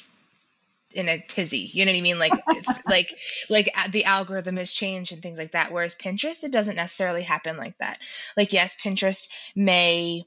in 0.94 1.10
a 1.10 1.20
tizzy. 1.20 1.70
You 1.72 1.86
know 1.86 1.92
what 1.92 1.98
I 1.98 2.02
mean? 2.02 2.20
Like 2.20 2.34
like 2.88 3.14
like 3.50 3.72
uh, 3.76 3.90
the 3.90 4.06
algorithm 4.06 4.58
has 4.58 4.74
changed 4.74 5.14
and 5.14 5.22
things 5.22 5.38
like 5.38 5.52
that. 5.52 5.72
Whereas 5.72 5.96
Pinterest, 5.96 6.44
it 6.44 6.52
doesn't 6.52 6.76
necessarily 6.76 7.24
happen 7.24 7.58
like 7.58 7.78
that. 7.80 8.00
Like 8.36 8.54
yes, 8.54 8.78
Pinterest 8.82 9.28
may 9.56 10.24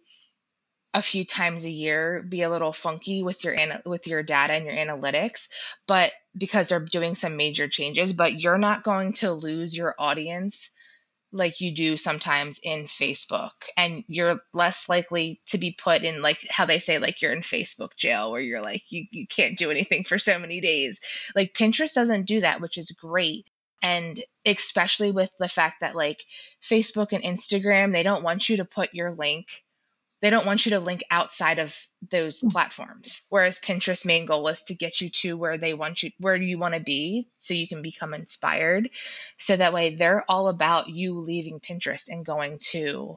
a 0.94 1.02
few 1.02 1.24
times 1.24 1.64
a 1.64 1.70
year 1.70 2.22
be 2.26 2.42
a 2.42 2.50
little 2.50 2.72
funky 2.72 3.22
with 3.22 3.44
your 3.44 3.56
with 3.86 4.06
your 4.06 4.22
data 4.22 4.52
and 4.52 4.66
your 4.66 4.74
analytics 4.74 5.48
but 5.86 6.12
because 6.36 6.68
they're 6.68 6.80
doing 6.80 7.14
some 7.14 7.36
major 7.36 7.66
changes 7.66 8.12
but 8.12 8.38
you're 8.38 8.58
not 8.58 8.82
going 8.82 9.14
to 9.14 9.32
lose 9.32 9.74
your 9.74 9.94
audience 9.98 10.70
like 11.32 11.60
you 11.60 11.74
do 11.74 11.96
sometimes 11.96 12.60
in 12.62 12.84
Facebook 12.84 13.50
and 13.76 14.04
you're 14.06 14.40
less 14.52 14.88
likely 14.88 15.40
to 15.46 15.58
be 15.58 15.72
put 15.72 16.02
in 16.02 16.20
like 16.22 16.46
how 16.50 16.66
they 16.66 16.78
say 16.78 16.98
like 16.98 17.22
you're 17.22 17.32
in 17.32 17.40
Facebook 17.40 17.96
jail 17.96 18.30
where 18.30 18.40
you're 18.40 18.62
like 18.62 18.82
you 18.90 19.06
you 19.10 19.26
can't 19.26 19.58
do 19.58 19.70
anything 19.70 20.04
for 20.04 20.18
so 20.18 20.38
many 20.38 20.60
days. 20.60 21.00
Like 21.34 21.54
Pinterest 21.54 21.94
doesn't 21.94 22.26
do 22.26 22.40
that, 22.40 22.60
which 22.60 22.78
is 22.78 22.90
great. 22.92 23.46
And 23.82 24.22
especially 24.46 25.10
with 25.10 25.30
the 25.38 25.48
fact 25.48 25.80
that 25.80 25.96
like 25.96 26.22
Facebook 26.62 27.12
and 27.12 27.24
Instagram, 27.24 27.92
they 27.92 28.04
don't 28.04 28.22
want 28.22 28.48
you 28.48 28.58
to 28.58 28.64
put 28.64 28.94
your 28.94 29.10
link 29.12 29.64
they 30.22 30.30
don't 30.30 30.46
want 30.46 30.64
you 30.64 30.70
to 30.70 30.80
link 30.80 31.02
outside 31.10 31.58
of 31.58 31.76
those 32.10 32.40
mm. 32.40 32.50
platforms 32.50 33.26
whereas 33.28 33.58
pinterest 33.58 34.06
main 34.06 34.24
goal 34.24 34.48
is 34.48 34.62
to 34.62 34.74
get 34.74 35.00
you 35.00 35.10
to 35.10 35.36
where 35.36 35.58
they 35.58 35.74
want 35.74 36.02
you 36.02 36.10
where 36.18 36.36
you 36.36 36.58
want 36.58 36.74
to 36.74 36.80
be 36.80 37.28
so 37.38 37.52
you 37.52 37.68
can 37.68 37.82
become 37.82 38.14
inspired 38.14 38.88
so 39.36 39.54
that 39.54 39.74
way 39.74 39.94
they're 39.94 40.24
all 40.28 40.48
about 40.48 40.88
you 40.88 41.18
leaving 41.18 41.60
pinterest 41.60 42.08
and 42.08 42.24
going 42.24 42.58
to 42.58 43.16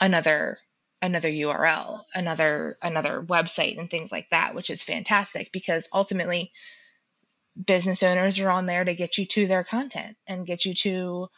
another 0.00 0.58
another 1.00 1.28
url 1.28 2.02
another 2.14 2.76
another 2.82 3.22
website 3.22 3.78
and 3.78 3.88
things 3.90 4.10
like 4.10 4.28
that 4.30 4.54
which 4.54 4.70
is 4.70 4.82
fantastic 4.82 5.52
because 5.52 5.88
ultimately 5.92 6.50
business 7.66 8.02
owners 8.02 8.38
are 8.38 8.50
on 8.50 8.66
there 8.66 8.84
to 8.84 8.94
get 8.94 9.18
you 9.18 9.26
to 9.26 9.46
their 9.46 9.64
content 9.64 10.16
and 10.26 10.46
get 10.46 10.64
you 10.64 10.74
to 10.74 11.28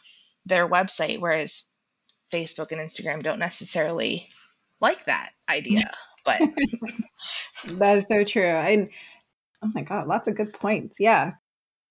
their 0.45 0.67
website 0.67 1.19
whereas 1.19 1.65
facebook 2.33 2.71
and 2.71 2.81
instagram 2.81 3.21
don't 3.21 3.39
necessarily 3.39 4.27
like 4.81 5.05
that 5.05 5.29
idea. 5.49 5.91
But 6.25 6.39
that 7.77 7.97
is 7.97 8.07
so 8.07 8.23
true. 8.23 8.45
And 8.45 8.89
oh 9.63 9.71
my 9.73 9.81
God, 9.81 10.07
lots 10.07 10.27
of 10.27 10.35
good 10.35 10.53
points. 10.53 10.99
Yeah. 10.99 11.33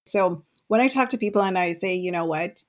So 0.06 0.44
when 0.68 0.80
I 0.80 0.88
talk 0.88 1.10
to 1.10 1.18
people 1.18 1.42
and 1.42 1.58
I 1.58 1.72
say, 1.72 1.96
you 1.96 2.12
know 2.12 2.24
what, 2.24 2.62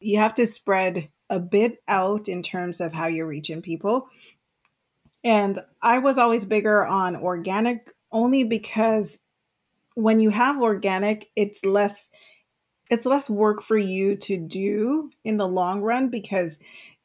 you 0.00 0.18
have 0.18 0.34
to 0.34 0.46
spread 0.46 1.08
a 1.30 1.40
bit 1.40 1.82
out 1.88 2.28
in 2.28 2.42
terms 2.42 2.80
of 2.80 2.92
how 2.92 3.06
you're 3.06 3.26
reaching 3.26 3.62
people. 3.62 4.08
And 5.22 5.58
I 5.80 5.98
was 5.98 6.18
always 6.18 6.44
bigger 6.44 6.84
on 6.86 7.16
organic 7.16 7.92
only 8.12 8.44
because 8.44 9.18
when 9.94 10.20
you 10.20 10.30
have 10.30 10.60
organic, 10.60 11.30
it's 11.36 11.64
less 11.64 12.10
it's 12.90 13.06
less 13.06 13.30
work 13.30 13.62
for 13.62 13.78
you 13.78 14.14
to 14.14 14.36
do 14.36 15.10
in 15.24 15.38
the 15.38 15.48
long 15.48 15.80
run 15.80 16.10
because 16.10 16.60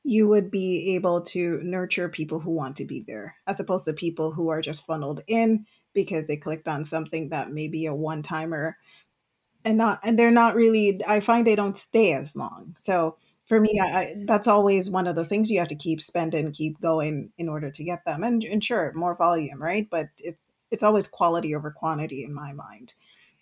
you 0.10 0.28
would 0.28 0.50
be 0.50 0.96
able 0.96 1.22
to 1.22 1.60
nurture 1.62 2.10
people 2.10 2.40
who 2.40 2.50
want 2.50 2.76
to 2.76 2.84
be 2.84 3.04
there 3.06 3.36
as 3.46 3.60
opposed 3.60 3.86
to 3.86 3.94
people 3.94 4.32
who 4.32 4.50
are 4.50 4.60
just 4.60 4.84
funneled 4.88 5.22
in 5.28 5.68
because 5.94 6.26
they 6.26 6.36
clicked 6.36 6.68
on 6.68 6.84
something 6.84 7.30
that 7.30 7.52
may 7.52 7.68
be 7.68 7.86
a 7.86 7.94
one 7.94 8.24
timer 8.24 8.76
and 9.64 9.78
not 9.78 10.00
and 10.04 10.18
they're 10.18 10.32
not 10.32 10.56
really 10.56 11.00
i 11.08 11.20
find 11.20 11.46
they 11.46 11.56
don't 11.56 11.78
stay 11.78 12.14
as 12.14 12.36
long. 12.36 12.76
So 12.76 13.18
for 13.46 13.60
me 13.60 13.80
I, 13.80 14.16
that's 14.26 14.48
always 14.48 14.90
one 14.90 15.06
of 15.06 15.16
the 15.16 15.26
things 15.26 15.52
you 15.52 15.60
have 15.60 15.68
to 15.68 15.76
keep 15.76 16.02
spending 16.02 16.52
keep 16.54 16.82
going 16.82 17.32
in 17.38 17.48
order 17.48 17.70
to 17.70 17.84
get 17.84 18.04
them. 18.04 18.24
And, 18.24 18.44
and 18.44 18.64
sure 18.64 18.92
more 18.96 19.16
volume 19.16 19.62
right? 19.62 19.88
But 19.92 20.08
it, 20.18 20.38
it's 20.72 20.84
always 20.84 21.06
quality 21.06 21.54
over 21.54 21.70
quantity 21.70 22.24
in 22.24 22.34
my 22.34 22.52
mind 22.52 22.96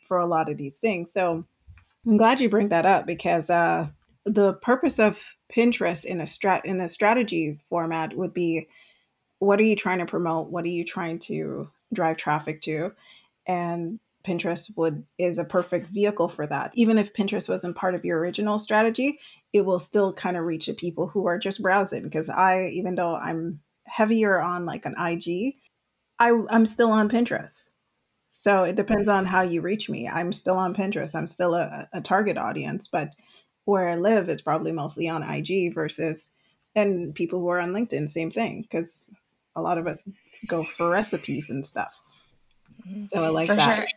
for 0.05 0.17
a 0.17 0.27
lot 0.27 0.50
of 0.50 0.57
these 0.57 0.79
things. 0.79 1.13
So 1.13 1.45
i'm 2.05 2.17
glad 2.17 2.41
you 2.41 2.50
bring 2.50 2.67
that 2.69 2.86
up 2.86 3.05
because 3.05 3.50
uh, 3.50 3.88
the 4.25 4.55
purpose 4.55 5.00
of 5.00 5.37
Pinterest 5.53 6.05
in 6.05 6.21
a 6.21 6.25
strat 6.25 6.65
in 6.65 6.81
a 6.81 6.87
strategy 6.87 7.59
format 7.69 8.15
would 8.15 8.33
be 8.33 8.67
what 9.39 9.59
are 9.59 9.63
you 9.63 9.75
trying 9.75 9.99
to 9.99 10.05
promote? 10.05 10.49
What 10.49 10.65
are 10.65 10.69
you 10.69 10.83
trying 10.83 11.19
to 11.19 11.69
drive 11.93 12.17
traffic 12.17 12.61
to? 12.63 12.93
And 13.47 13.99
Pinterest 14.25 14.75
would 14.77 15.05
is 15.17 15.37
a 15.37 15.45
perfect 15.45 15.87
vehicle 15.87 16.27
for 16.27 16.45
that. 16.47 16.71
Even 16.73 16.97
if 16.97 17.13
Pinterest 17.13 17.47
wasn't 17.47 17.77
part 17.77 17.95
of 17.95 18.03
your 18.03 18.19
original 18.19 18.59
strategy, 18.59 19.19
it 19.53 19.61
will 19.61 19.79
still 19.79 20.11
kind 20.11 20.35
of 20.35 20.43
reach 20.43 20.65
the 20.65 20.73
people 20.73 21.07
who 21.07 21.27
are 21.27 21.39
just 21.39 21.61
browsing. 21.61 22.03
Because 22.03 22.29
I, 22.29 22.65
even 22.73 22.95
though 22.95 23.15
I'm 23.15 23.61
heavier 23.85 24.41
on 24.41 24.65
like 24.65 24.85
an 24.85 24.95
IG, 24.99 25.55
I, 26.19 26.31
I'm 26.49 26.65
still 26.65 26.91
on 26.91 27.09
Pinterest. 27.09 27.69
So 28.31 28.63
it 28.63 28.75
depends 28.75 29.07
on 29.07 29.25
how 29.25 29.41
you 29.41 29.61
reach 29.61 29.89
me. 29.89 30.07
I'm 30.07 30.33
still 30.33 30.57
on 30.57 30.75
Pinterest. 30.75 31.15
I'm 31.15 31.27
still 31.27 31.55
a, 31.55 31.87
a 31.93 32.01
target 32.01 32.37
audience, 32.37 32.87
but 32.87 33.11
where 33.74 33.89
I 33.89 33.95
live, 33.95 34.29
it's 34.29 34.41
probably 34.41 34.71
mostly 34.71 35.07
on 35.07 35.24
IG 35.24 35.74
versus, 35.74 36.33
and 36.75 37.13
people 37.13 37.39
who 37.39 37.50
are 37.50 37.59
on 37.59 37.74
LinkedIn, 37.74 38.09
same 38.09 38.31
thing, 38.31 38.62
because 38.62 39.09
a 39.55 39.62
lot 39.62 39.77
of 39.77 39.88
us 39.88 40.07
go 40.47 40.63
for 40.63 40.89
recipes 40.89 41.50
and 41.50 41.65
stuff. 41.65 42.00
Mm-hmm. 42.88 43.05
So 43.07 43.24
I 43.24 43.27
like 43.29 43.47
for 43.47 43.55
that. 43.55 43.77
Sure. 43.79 43.88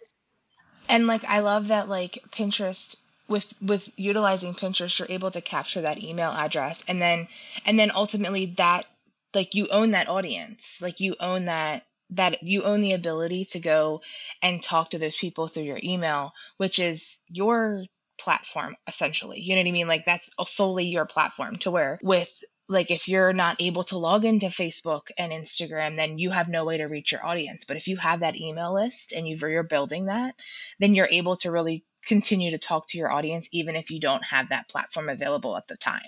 And 0.89 1.07
like, 1.07 1.25
I 1.25 1.41
love 1.41 1.69
that, 1.69 1.89
like, 1.89 2.19
Pinterest 2.31 2.97
with 3.31 3.47
with 3.62 3.89
utilizing 3.97 4.55
Pinterest, 4.55 4.99
you're 4.99 5.09
able 5.09 5.31
to 5.31 5.41
capture 5.41 5.83
that 5.83 6.03
email 6.03 6.31
address, 6.31 6.85
and 6.89 7.00
then 7.00 7.29
and 7.65 7.79
then 7.79 7.93
ultimately 7.95 8.47
that 8.57 8.87
like 9.33 9.55
you 9.55 9.69
own 9.69 9.93
that 9.93 10.09
audience, 10.09 10.83
like 10.83 11.00
you 11.00 11.15
own 11.21 11.45
that 11.45 11.85
that 12.11 12.43
you 12.43 12.65
own 12.65 12.81
the 12.81 12.93
ability 12.93 13.45
to 13.45 13.61
go 13.61 14.03
and 14.43 14.61
talk 14.61 14.91
to 14.91 14.99
those 14.99 15.15
people 15.15 15.47
through 15.47 15.62
your 15.62 15.79
email, 15.83 16.33
which 16.57 16.81
is 16.81 17.19
your 17.29 17.85
platform 18.21 18.77
essentially. 18.87 19.41
You 19.41 19.55
know 19.55 19.62
what 19.62 19.69
I 19.69 19.73
mean? 19.73 19.89
Like 19.89 20.05
that's 20.05 20.31
solely 20.47 20.87
your 20.87 21.07
platform 21.07 21.57
to 21.57 21.71
where 21.71 21.99
with 22.03 22.33
like 22.69 22.93
if 22.93 23.09
you're 23.09 23.33
not 23.33 23.57
able 23.61 23.83
to 23.85 23.99
log 23.99 24.25
into 24.25 24.47
Facebook 24.47 25.09
and 25.19 25.33
Instagram, 25.33 25.97
then 25.97 26.19
you 26.19 26.31
have 26.31 26.49
no 26.49 26.65
way 26.65 26.79
to 26.79 26.85
reach 26.85 27.11
your 27.11 27.27
audience. 27.27 27.65
But 27.65 27.77
if 27.77 27.89
you 27.89 27.97
have 27.97 28.21
that 28.21 28.41
email 28.41 28.73
list 28.73 29.12
and 29.12 29.27
you're 29.27 29.65
building 29.65 30.07
that, 30.07 30.37
then 30.79 30.95
you're 30.95 31.09
able 31.11 31.35
to 31.37 31.50
really 31.50 31.85
continue 32.07 32.53
to 32.53 32.59
talk 32.59 32.87
to 32.89 32.99
your 32.99 33.11
audience 33.11 33.49
even 33.53 33.75
if 33.75 33.91
you 33.91 34.00
don't 34.00 34.25
have 34.25 34.50
that 34.50 34.69
platform 34.69 35.09
available 35.09 35.57
at 35.57 35.67
the 35.67 35.77
time. 35.77 36.00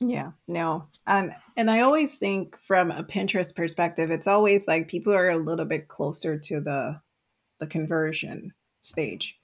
Yeah, 0.00 0.30
no. 0.48 0.88
And 1.06 1.34
and 1.56 1.70
I 1.70 1.80
always 1.80 2.16
think 2.16 2.58
from 2.58 2.90
a 2.90 3.04
Pinterest 3.04 3.54
perspective, 3.54 4.10
it's 4.10 4.26
always 4.26 4.66
like 4.66 4.88
people 4.88 5.12
are 5.12 5.30
a 5.30 5.38
little 5.38 5.66
bit 5.66 5.88
closer 5.88 6.38
to 6.38 6.60
the 6.60 7.00
the 7.60 7.66
conversion 7.66 8.52
stage 8.80 9.38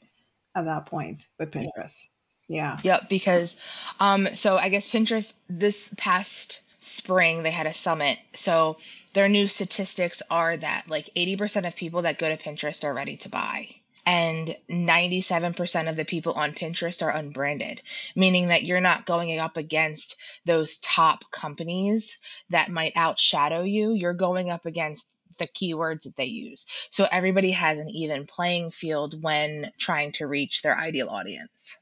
at 0.58 0.64
that 0.66 0.86
point 0.86 1.26
with 1.38 1.50
Pinterest. 1.50 2.06
Yeah. 2.48 2.78
Yep. 2.82 3.08
Because, 3.08 3.56
um, 4.00 4.34
so 4.34 4.56
I 4.56 4.68
guess 4.68 4.90
Pinterest 4.90 5.34
this 5.48 5.92
past 5.96 6.62
spring 6.80 7.42
they 7.42 7.50
had 7.50 7.66
a 7.66 7.74
summit. 7.74 8.18
So 8.34 8.78
their 9.12 9.28
new 9.28 9.46
statistics 9.46 10.22
are 10.30 10.56
that 10.56 10.84
like 10.88 11.10
80% 11.16 11.66
of 11.66 11.76
people 11.76 12.02
that 12.02 12.18
go 12.18 12.28
to 12.28 12.42
Pinterest 12.42 12.84
are 12.84 12.94
ready 12.94 13.16
to 13.18 13.28
buy. 13.28 13.68
And 14.06 14.56
97% 14.70 15.90
of 15.90 15.96
the 15.96 16.04
people 16.06 16.32
on 16.32 16.54
Pinterest 16.54 17.02
are 17.02 17.10
unbranded, 17.10 17.82
meaning 18.16 18.48
that 18.48 18.64
you're 18.64 18.80
not 18.80 19.04
going 19.04 19.38
up 19.38 19.58
against 19.58 20.16
those 20.46 20.78
top 20.78 21.30
companies 21.30 22.16
that 22.48 22.70
might 22.70 22.94
outshadow 22.94 23.70
you. 23.70 23.92
You're 23.92 24.14
going 24.14 24.48
up 24.48 24.64
against 24.64 25.14
the 25.38 25.48
keywords 25.48 26.02
that 26.02 26.16
they 26.16 26.26
use. 26.26 26.66
So 26.90 27.06
everybody 27.10 27.52
has 27.52 27.78
an 27.78 27.88
even 27.90 28.26
playing 28.26 28.70
field 28.70 29.22
when 29.22 29.72
trying 29.78 30.12
to 30.12 30.26
reach 30.26 30.62
their 30.62 30.76
ideal 30.78 31.08
audience. 31.08 31.78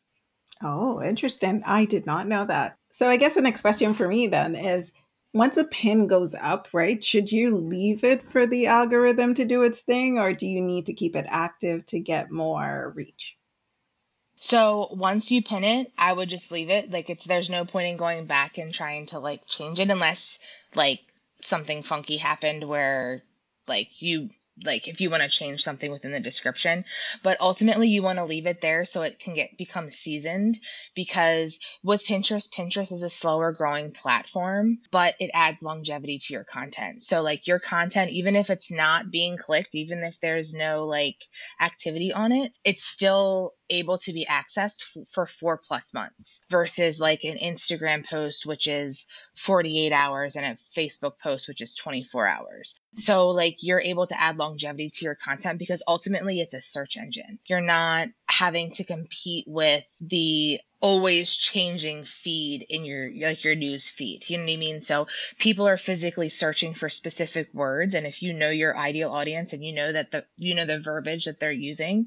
Oh, 0.63 1.03
interesting. 1.03 1.63
I 1.67 1.85
did 1.85 2.07
not 2.07 2.29
know 2.29 2.45
that. 2.47 2.79
So 2.91 3.09
I 3.09 3.17
guess 3.17 3.35
the 3.35 3.43
next 3.43 3.61
question 3.61 3.95
for 3.95 4.09
me 4.09 4.27
then 4.27 4.55
is 4.55 4.93
once 5.35 5.59
a 5.59 5.65
pin 5.65 6.07
goes 6.07 6.35
up, 6.35 6.69
right, 6.73 7.05
should 7.05 7.31
you 7.31 7.59
leave 7.59 8.05
it 8.05 8.25
for 8.25 8.47
the 8.47 8.67
algorithm 8.67 9.35
to 9.35 9.45
do 9.45 9.63
its 9.63 9.83
thing 9.83 10.19
or 10.19 10.33
do 10.33 10.47
you 10.47 10.63
need 10.63 10.87
to 10.87 10.95
keep 10.95 11.15
it 11.15 11.27
active 11.29 11.85
to 11.87 12.01
get 12.01 12.31
more 12.31 12.93
reach? 12.97 13.37
So 14.39 14.89
once 14.93 15.31
you 15.31 15.43
pin 15.43 15.65
it, 15.65 15.93
I 15.99 16.13
would 16.13 16.29
just 16.29 16.51
leave 16.51 16.71
it. 16.71 16.91
Like 16.91 17.11
it's 17.11 17.25
there's 17.25 17.51
no 17.51 17.65
point 17.65 17.89
in 17.89 17.97
going 17.97 18.27
back 18.27 18.59
and 18.59 18.73
trying 18.73 19.07
to 19.07 19.19
like 19.19 19.47
change 19.47 19.81
it 19.81 19.91
unless 19.91 20.39
like 20.75 21.01
something 21.43 21.83
funky 21.83 22.17
happened 22.17 22.67
where 22.67 23.23
like 23.69 24.01
you 24.03 24.31
like 24.65 24.89
if 24.89 25.01
you 25.01 25.11
want 25.11 25.23
to 25.23 25.29
change 25.29 25.63
something 25.63 25.91
within 25.91 26.13
the 26.13 26.21
description 26.21 26.85
but 27.23 27.41
ultimately 27.41 27.89
you 27.89 28.03
want 28.03 28.19
to 28.19 28.25
leave 28.25 28.47
it 28.47 28.61
there 28.61 28.85
so 28.85 29.03
it 29.03 29.19
can 29.19 29.35
get 29.35 29.57
become 29.59 29.91
seasoned 29.91 30.59
because 30.95 31.59
with 31.83 32.07
pinterest 32.07 32.49
pinterest 32.57 32.93
is 32.93 33.03
a 33.03 33.11
slower 33.11 33.53
growing 33.53 33.91
platform 33.91 34.79
but 34.91 35.15
it 35.21 35.31
adds 35.35 35.63
longevity 35.63 36.19
to 36.19 36.33
your 36.33 36.45
content 36.45 37.03
so 37.03 37.23
like 37.23 37.47
your 37.47 37.59
content 37.59 38.11
even 38.11 38.35
if 38.35 38.49
it's 38.49 38.71
not 38.71 39.11
being 39.11 39.37
clicked 39.37 39.75
even 39.75 40.03
if 40.03 40.19
there's 40.21 40.55
no 40.55 40.87
like 40.87 41.23
activity 41.61 42.13
on 42.13 42.33
it 42.33 42.53
it's 42.65 42.83
still 42.85 43.53
able 43.69 43.99
to 43.99 44.13
be 44.13 44.25
accessed 44.25 44.85
f- 44.97 45.07
for 45.13 45.27
four 45.27 45.59
plus 45.59 45.93
months 45.93 46.41
versus 46.49 46.99
like 46.99 47.25
an 47.25 47.37
instagram 47.39 48.07
post 48.07 48.47
which 48.47 48.67
is 48.67 49.07
48 49.37 49.93
hours 49.93 50.37
and 50.37 50.47
a 50.47 50.57
Facebook 50.77 51.19
post, 51.23 51.47
which 51.47 51.61
is 51.61 51.75
24 51.75 52.27
hours. 52.27 52.81
So, 52.95 53.29
like, 53.29 53.59
you're 53.61 53.81
able 53.81 54.07
to 54.07 54.19
add 54.21 54.39
longevity 54.49 54.91
to 54.91 55.05
your 55.05 55.15
content 55.15 55.59
because 55.59 55.83
ultimately 55.87 56.41
it's 56.41 56.55
a 56.55 56.61
search 56.61 56.97
engine. 56.97 57.39
You're 57.47 57.61
not 57.61 58.09
having 58.27 58.71
to 58.73 58.85
compete 58.85 59.45
with 59.47 59.87
the 60.01 60.61
always 60.81 61.35
changing 61.35 62.05
feed 62.05 62.67
in 62.69 62.85
your 62.85 63.11
like 63.23 63.43
your 63.43 63.55
news 63.55 63.89
feed 63.89 64.23
you 64.29 64.37
know 64.37 64.45
what 64.45 64.53
i 64.53 64.57
mean 64.57 64.79
so 64.79 65.07
people 65.39 65.67
are 65.67 65.79
physically 65.79 66.29
searching 66.29 66.75
for 66.75 66.91
specific 66.91 67.49
words 67.55 67.95
and 67.95 68.07
if 68.07 68.23
you 68.23 68.35
know 68.35 68.51
your 68.51 68.77
ideal 68.77 69.11
audience 69.11 69.55
and 69.55 69.65
you 69.65 69.73
know 69.73 69.91
that 69.91 70.11
the 70.11 70.23
you 70.37 70.55
know 70.55 70.67
the 70.67 70.79
verbiage 70.79 71.25
that 71.25 71.41
they're 71.41 71.51
using 71.51 72.07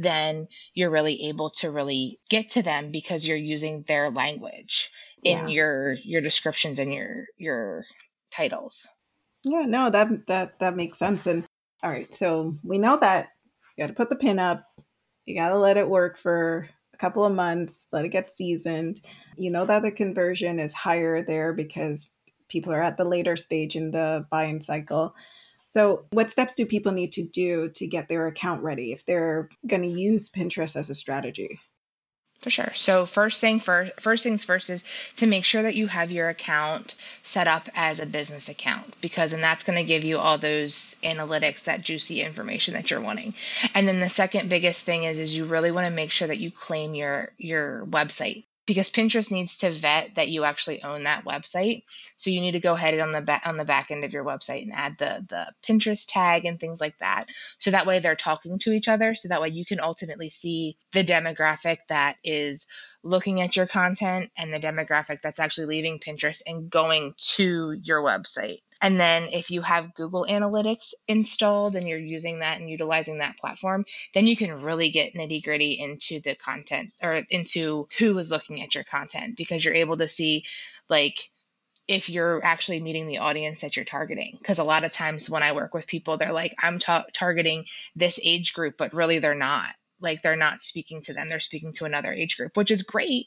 then 0.00 0.48
you're 0.74 0.90
really 0.90 1.28
able 1.28 1.50
to 1.50 1.70
really 1.70 2.18
get 2.28 2.50
to 2.50 2.62
them 2.62 2.90
because 2.90 3.26
you're 3.26 3.36
using 3.36 3.84
their 3.86 4.10
language 4.10 4.90
in 5.22 5.38
yeah. 5.38 5.46
your 5.48 5.92
your 5.92 6.20
descriptions 6.20 6.78
and 6.78 6.92
your 6.92 7.26
your 7.36 7.84
titles. 8.30 8.88
Yeah, 9.42 9.64
no, 9.66 9.90
that 9.90 10.26
that 10.26 10.58
that 10.60 10.76
makes 10.76 10.98
sense. 10.98 11.26
And 11.26 11.44
all 11.82 11.90
right, 11.90 12.12
so 12.12 12.56
we 12.62 12.78
know 12.78 12.98
that 13.00 13.28
you 13.76 13.84
got 13.84 13.88
to 13.88 13.94
put 13.94 14.10
the 14.10 14.16
pin 14.16 14.38
up. 14.38 14.64
You 15.24 15.34
got 15.34 15.48
to 15.50 15.58
let 15.58 15.76
it 15.76 15.88
work 15.88 16.18
for 16.18 16.68
a 16.92 16.96
couple 16.96 17.24
of 17.24 17.32
months, 17.32 17.86
let 17.92 18.04
it 18.04 18.08
get 18.08 18.30
seasoned. 18.30 19.00
You 19.36 19.50
know 19.50 19.64
that 19.66 19.82
the 19.82 19.90
conversion 19.90 20.58
is 20.58 20.74
higher 20.74 21.22
there 21.22 21.52
because 21.52 22.10
people 22.48 22.72
are 22.72 22.82
at 22.82 22.96
the 22.96 23.04
later 23.04 23.36
stage 23.36 23.76
in 23.76 23.92
the 23.92 24.26
buying 24.30 24.60
cycle. 24.60 25.14
So, 25.64 26.04
what 26.10 26.30
steps 26.30 26.56
do 26.56 26.66
people 26.66 26.92
need 26.92 27.12
to 27.12 27.22
do 27.22 27.70
to 27.70 27.86
get 27.86 28.08
their 28.08 28.26
account 28.26 28.62
ready 28.62 28.92
if 28.92 29.06
they're 29.06 29.48
going 29.66 29.82
to 29.82 29.88
use 29.88 30.28
Pinterest 30.28 30.74
as 30.74 30.90
a 30.90 30.94
strategy? 30.94 31.60
For 32.40 32.48
sure. 32.48 32.72
So 32.74 33.04
first 33.04 33.42
thing 33.42 33.60
first, 33.60 34.00
first 34.00 34.24
things 34.24 34.44
first 34.44 34.70
is 34.70 34.82
to 35.16 35.26
make 35.26 35.44
sure 35.44 35.62
that 35.62 35.76
you 35.76 35.86
have 35.88 36.10
your 36.10 36.30
account 36.30 36.94
set 37.22 37.46
up 37.46 37.68
as 37.74 38.00
a 38.00 38.06
business 38.06 38.48
account 38.48 38.94
because 39.02 39.34
and 39.34 39.42
that's 39.42 39.64
going 39.64 39.76
to 39.76 39.84
give 39.84 40.04
you 40.04 40.18
all 40.18 40.38
those 40.38 40.96
analytics, 41.02 41.64
that 41.64 41.82
juicy 41.82 42.22
information 42.22 42.74
that 42.74 42.90
you're 42.90 43.00
wanting. 43.02 43.34
And 43.74 43.86
then 43.86 44.00
the 44.00 44.08
second 44.08 44.48
biggest 44.48 44.86
thing 44.86 45.04
is 45.04 45.18
is 45.18 45.36
you 45.36 45.44
really 45.44 45.70
want 45.70 45.86
to 45.86 45.90
make 45.90 46.10
sure 46.12 46.28
that 46.28 46.38
you 46.38 46.50
claim 46.50 46.94
your 46.94 47.30
your 47.36 47.84
website 47.84 48.44
because 48.66 48.90
Pinterest 48.90 49.32
needs 49.32 49.58
to 49.58 49.70
vet 49.70 50.14
that 50.14 50.28
you 50.28 50.44
actually 50.44 50.82
own 50.82 51.04
that 51.04 51.24
website. 51.24 51.82
So 52.16 52.30
you 52.30 52.40
need 52.40 52.52
to 52.52 52.60
go 52.60 52.74
ahead 52.74 52.98
on 53.00 53.12
the 53.12 53.20
back 53.20 53.42
on 53.46 53.56
the 53.56 53.64
back 53.64 53.90
end 53.90 54.04
of 54.04 54.12
your 54.12 54.24
website 54.24 54.62
and 54.62 54.72
add 54.72 54.96
the 54.98 55.26
the 55.28 55.46
Pinterest 55.66 56.06
tag 56.08 56.44
and 56.44 56.60
things 56.60 56.80
like 56.80 56.98
that. 56.98 57.26
So 57.58 57.70
that 57.70 57.86
way 57.86 57.98
they're 57.98 58.16
talking 58.16 58.58
to 58.60 58.72
each 58.72 58.88
other. 58.88 59.14
So 59.14 59.28
that 59.28 59.40
way 59.40 59.48
you 59.48 59.64
can 59.64 59.80
ultimately 59.80 60.30
see 60.30 60.76
the 60.92 61.04
demographic 61.04 61.78
that 61.88 62.16
is 62.22 62.66
looking 63.02 63.40
at 63.40 63.56
your 63.56 63.66
content 63.66 64.30
and 64.36 64.52
the 64.52 64.60
demographic 64.60 65.22
that's 65.22 65.40
actually 65.40 65.66
leaving 65.66 65.98
Pinterest 65.98 66.42
and 66.46 66.70
going 66.70 67.14
to 67.36 67.72
your 67.82 68.02
website. 68.02 68.60
And 68.80 68.98
then 68.98 69.28
if 69.32 69.50
you 69.50 69.62
have 69.62 69.94
Google 69.94 70.26
Analytics 70.28 70.94
installed 71.06 71.76
and 71.76 71.86
you're 71.86 71.98
using 71.98 72.40
that 72.40 72.58
and 72.58 72.70
utilizing 72.70 73.18
that 73.18 73.36
platform, 73.36 73.84
then 74.14 74.26
you 74.26 74.36
can 74.36 74.62
really 74.62 74.90
get 74.90 75.14
nitty 75.14 75.42
gritty 75.42 75.72
into 75.72 76.20
the 76.20 76.34
content 76.34 76.92
or 77.02 77.22
into 77.30 77.88
who 77.98 78.16
is 78.18 78.30
looking 78.30 78.62
at 78.62 78.74
your 78.74 78.84
content 78.84 79.36
because 79.36 79.64
you're 79.64 79.74
able 79.74 79.96
to 79.96 80.08
see 80.08 80.44
like 80.88 81.18
if 81.90 82.08
you're 82.08 82.44
actually 82.44 82.80
meeting 82.80 83.08
the 83.08 83.18
audience 83.18 83.62
that 83.62 83.74
you're 83.74 83.84
targeting. 83.84 84.36
Because 84.38 84.60
a 84.60 84.64
lot 84.64 84.84
of 84.84 84.92
times 84.92 85.28
when 85.28 85.42
I 85.42 85.52
work 85.52 85.74
with 85.74 85.88
people, 85.88 86.16
they're 86.16 86.32
like, 86.32 86.54
I'm 86.62 86.78
ta- 86.78 87.06
targeting 87.12 87.66
this 87.96 88.20
age 88.22 88.52
group, 88.54 88.76
but 88.78 88.94
really 88.94 89.18
they're 89.18 89.34
not. 89.34 89.74
Like 90.00 90.22
they're 90.22 90.36
not 90.36 90.62
speaking 90.62 91.02
to 91.02 91.12
them, 91.12 91.28
they're 91.28 91.40
speaking 91.40 91.72
to 91.74 91.84
another 91.84 92.12
age 92.12 92.36
group, 92.36 92.56
which 92.56 92.70
is 92.70 92.84
great. 92.84 93.26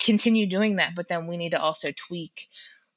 Continue 0.00 0.46
doing 0.46 0.76
that, 0.76 0.94
but 0.94 1.08
then 1.08 1.26
we 1.26 1.36
need 1.36 1.50
to 1.50 1.60
also 1.60 1.90
tweak 1.90 2.48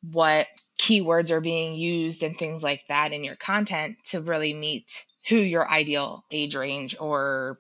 what 0.02 0.48
keywords 0.78 1.32
are 1.32 1.42
being 1.42 1.76
used 1.76 2.24
and 2.24 2.38
things 2.38 2.64
like 2.64 2.86
that 2.88 3.14
in 3.14 3.24
your 3.24 3.36
content 3.36 3.98
to 4.06 4.22
really 4.22 4.54
meet 4.54 5.06
who 5.28 5.36
your 5.36 5.70
ideal 5.70 6.24
age 6.32 6.56
range 6.56 6.96
or 7.00 7.60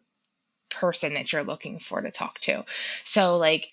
person 0.69 1.15
that 1.15 1.31
you're 1.31 1.43
looking 1.43 1.79
for 1.79 2.01
to 2.01 2.11
talk 2.11 2.39
to. 2.41 2.63
So, 3.03 3.37
like, 3.37 3.71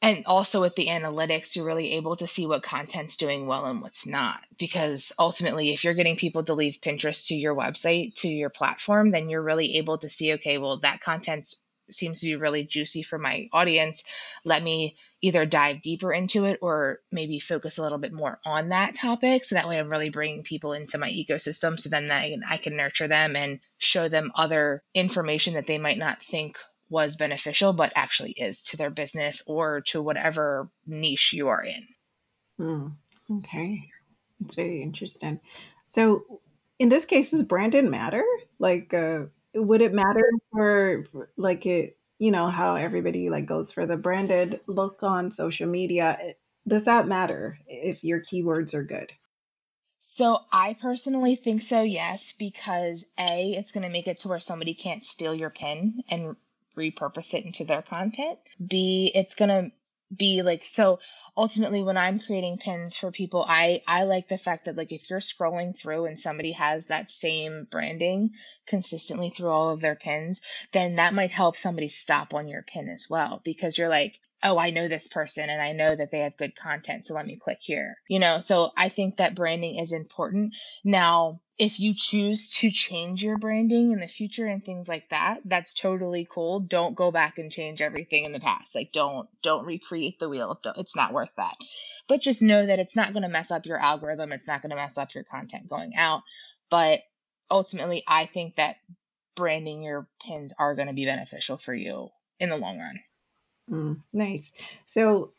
and 0.00 0.26
also 0.26 0.60
with 0.60 0.76
the 0.76 0.88
analytics, 0.88 1.56
you're 1.56 1.64
really 1.64 1.94
able 1.94 2.16
to 2.16 2.26
see 2.26 2.46
what 2.46 2.62
content's 2.62 3.16
doing 3.16 3.46
well 3.46 3.64
and 3.64 3.80
what's 3.80 4.06
not. 4.06 4.40
Because 4.58 5.12
ultimately, 5.18 5.72
if 5.72 5.82
you're 5.82 5.94
getting 5.94 6.16
people 6.16 6.44
to 6.44 6.54
leave 6.54 6.82
Pinterest 6.82 7.28
to 7.28 7.34
your 7.34 7.54
website, 7.54 8.14
to 8.16 8.28
your 8.28 8.50
platform, 8.50 9.10
then 9.10 9.30
you're 9.30 9.42
really 9.42 9.76
able 9.76 9.96
to 9.98 10.10
see, 10.10 10.34
okay, 10.34 10.58
well, 10.58 10.80
that 10.80 11.00
content's 11.00 11.63
seems 11.90 12.20
to 12.20 12.26
be 12.26 12.36
really 12.36 12.64
juicy 12.64 13.02
for 13.02 13.18
my 13.18 13.48
audience, 13.52 14.04
let 14.44 14.62
me 14.62 14.96
either 15.20 15.46
dive 15.46 15.82
deeper 15.82 16.12
into 16.12 16.44
it 16.44 16.58
or 16.62 17.00
maybe 17.10 17.38
focus 17.40 17.78
a 17.78 17.82
little 17.82 17.98
bit 17.98 18.12
more 18.12 18.38
on 18.44 18.70
that 18.70 18.94
topic. 18.94 19.44
So 19.44 19.54
that 19.54 19.68
way 19.68 19.78
I'm 19.78 19.90
really 19.90 20.10
bringing 20.10 20.42
people 20.42 20.72
into 20.72 20.98
my 20.98 21.10
ecosystem. 21.10 21.78
So 21.78 21.90
then 21.90 22.10
I 22.10 22.30
can, 22.30 22.42
I 22.48 22.56
can 22.56 22.76
nurture 22.76 23.08
them 23.08 23.36
and 23.36 23.60
show 23.78 24.08
them 24.08 24.32
other 24.34 24.82
information 24.94 25.54
that 25.54 25.66
they 25.66 25.78
might 25.78 25.98
not 25.98 26.22
think 26.22 26.58
was 26.88 27.16
beneficial, 27.16 27.72
but 27.72 27.92
actually 27.94 28.32
is 28.32 28.62
to 28.64 28.76
their 28.76 28.90
business 28.90 29.42
or 29.46 29.80
to 29.82 30.02
whatever 30.02 30.68
niche 30.86 31.32
you 31.32 31.48
are 31.48 31.64
in. 31.64 31.86
Hmm. 32.58 32.88
Okay. 33.38 33.90
It's 34.44 34.54
very 34.54 34.82
interesting. 34.82 35.40
So 35.86 36.40
in 36.78 36.88
this 36.88 37.04
case, 37.04 37.30
does 37.30 37.42
branding 37.42 37.90
matter? 37.90 38.24
Like, 38.58 38.92
uh, 38.92 39.24
would 39.54 39.80
it 39.80 39.92
matter 39.92 40.30
for, 40.52 41.04
for 41.10 41.30
like 41.36 41.66
it 41.66 41.96
you 42.18 42.30
know 42.30 42.48
how 42.48 42.76
everybody 42.76 43.30
like 43.30 43.46
goes 43.46 43.72
for 43.72 43.86
the 43.86 43.96
branded 43.96 44.60
look 44.66 45.02
on 45.02 45.30
social 45.30 45.68
media 45.68 46.18
does 46.66 46.84
that 46.86 47.06
matter 47.08 47.58
if 47.66 48.04
your 48.04 48.20
keywords 48.20 48.74
are 48.74 48.84
good 48.84 49.12
so 50.16 50.38
I 50.52 50.76
personally 50.80 51.34
think 51.34 51.62
so, 51.62 51.82
yes, 51.82 52.34
because 52.38 53.04
A, 53.18 53.54
it's 53.58 53.72
going 53.72 53.82
to 53.82 53.88
make 53.88 54.06
it 54.06 54.20
to 54.20 54.28
where 54.28 54.38
somebody 54.38 54.72
can't 54.72 55.02
steal 55.02 55.34
your 55.34 55.50
pin 55.50 56.04
and 56.08 56.36
repurpose 56.76 57.34
it 57.34 57.44
into 57.44 57.64
their 57.64 57.82
content. 57.82 58.38
B, 58.64 59.10
it's 59.12 59.34
going 59.34 59.48
to 59.48 59.72
be 60.14 60.42
like 60.42 60.62
so 60.62 60.98
ultimately 61.36 61.82
when 61.82 61.96
i'm 61.96 62.20
creating 62.20 62.58
pins 62.58 62.96
for 62.96 63.10
people 63.10 63.44
i 63.48 63.82
i 63.86 64.04
like 64.04 64.28
the 64.28 64.38
fact 64.38 64.66
that 64.66 64.76
like 64.76 64.92
if 64.92 65.08
you're 65.08 65.18
scrolling 65.18 65.76
through 65.76 66.04
and 66.04 66.18
somebody 66.18 66.52
has 66.52 66.86
that 66.86 67.10
same 67.10 67.66
branding 67.70 68.30
consistently 68.66 69.30
through 69.30 69.48
all 69.48 69.70
of 69.70 69.80
their 69.80 69.94
pins 69.96 70.42
then 70.72 70.96
that 70.96 71.14
might 71.14 71.30
help 71.30 71.56
somebody 71.56 71.88
stop 71.88 72.34
on 72.34 72.48
your 72.48 72.62
pin 72.62 72.88
as 72.88 73.06
well 73.08 73.40
because 73.44 73.78
you're 73.78 73.88
like 73.88 74.20
oh 74.42 74.58
i 74.58 74.70
know 74.70 74.88
this 74.88 75.08
person 75.08 75.48
and 75.48 75.60
i 75.60 75.72
know 75.72 75.94
that 75.94 76.10
they 76.10 76.20
have 76.20 76.36
good 76.36 76.54
content 76.54 77.04
so 77.04 77.14
let 77.14 77.26
me 77.26 77.36
click 77.36 77.58
here 77.60 77.96
you 78.08 78.18
know? 78.18 78.40
So 78.40 78.70
i 78.76 78.88
think 78.88 79.16
that 79.16 79.34
branding 79.34 79.76
is 79.78 79.92
important. 79.92 80.54
Now 80.84 81.40
if 81.56 81.78
you 81.78 81.94
choose 81.96 82.50
to 82.58 82.70
change 82.70 83.22
your 83.22 83.38
branding 83.38 83.92
in 83.92 84.00
the 84.00 84.08
future 84.08 84.46
and 84.46 84.64
things 84.64 84.88
like 84.88 85.08
that 85.10 85.38
that's 85.44 85.72
totally 85.72 86.26
cool. 86.28 86.60
Don't 86.60 86.96
go 86.96 87.10
back 87.10 87.38
and 87.38 87.52
change 87.52 87.80
everything 87.80 88.24
in 88.24 88.32
the 88.32 88.40
past. 88.40 88.74
Like 88.74 88.90
don't 88.92 89.28
don't 89.42 89.66
recreate 89.66 90.18
the 90.18 90.28
wheel. 90.28 90.58
It's 90.76 90.96
not 90.96 91.12
worth 91.12 91.30
that. 91.36 91.54
But 92.08 92.20
just 92.20 92.42
know 92.42 92.66
that 92.66 92.80
it's 92.80 92.96
not 92.96 93.12
going 93.12 93.22
to 93.22 93.28
mess 93.28 93.50
up 93.50 93.66
your 93.66 93.78
algorithm. 93.78 94.32
It's 94.32 94.48
not 94.48 94.62
going 94.62 94.70
to 94.70 94.76
mess 94.76 94.98
up 94.98 95.14
your 95.14 95.24
content 95.24 95.68
going 95.68 95.94
out. 95.96 96.22
But 96.70 97.02
ultimately 97.50 98.02
i 98.06 98.26
think 98.26 98.56
that 98.56 98.76
branding 99.36 99.82
your 99.82 100.06
pins 100.26 100.52
are 100.58 100.74
going 100.74 100.88
to 100.88 100.94
be 100.94 101.06
beneficial 101.06 101.56
for 101.56 101.74
you 101.74 102.08
in 102.38 102.48
the 102.48 102.56
long 102.56 102.78
run 102.78 102.98
mm, 103.70 104.00
nice 104.12 104.52
so 104.86 105.32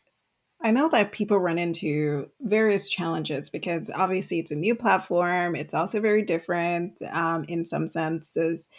I 0.61 0.71
know 0.71 0.89
that 0.89 1.11
people 1.11 1.38
run 1.38 1.59
into 1.59 2.29
various 2.41 2.89
challenges 2.89 3.49
because 3.49 3.91
obviously 3.95 4.39
it's 4.39 4.51
a 4.51 4.55
new 4.55 4.73
platform. 4.73 5.55
It's 5.55 5.73
also 5.75 6.01
very 6.01 6.23
different 6.23 6.99
um, 7.11 7.45
in 7.47 7.65
some 7.65 7.85
senses. 7.85 8.69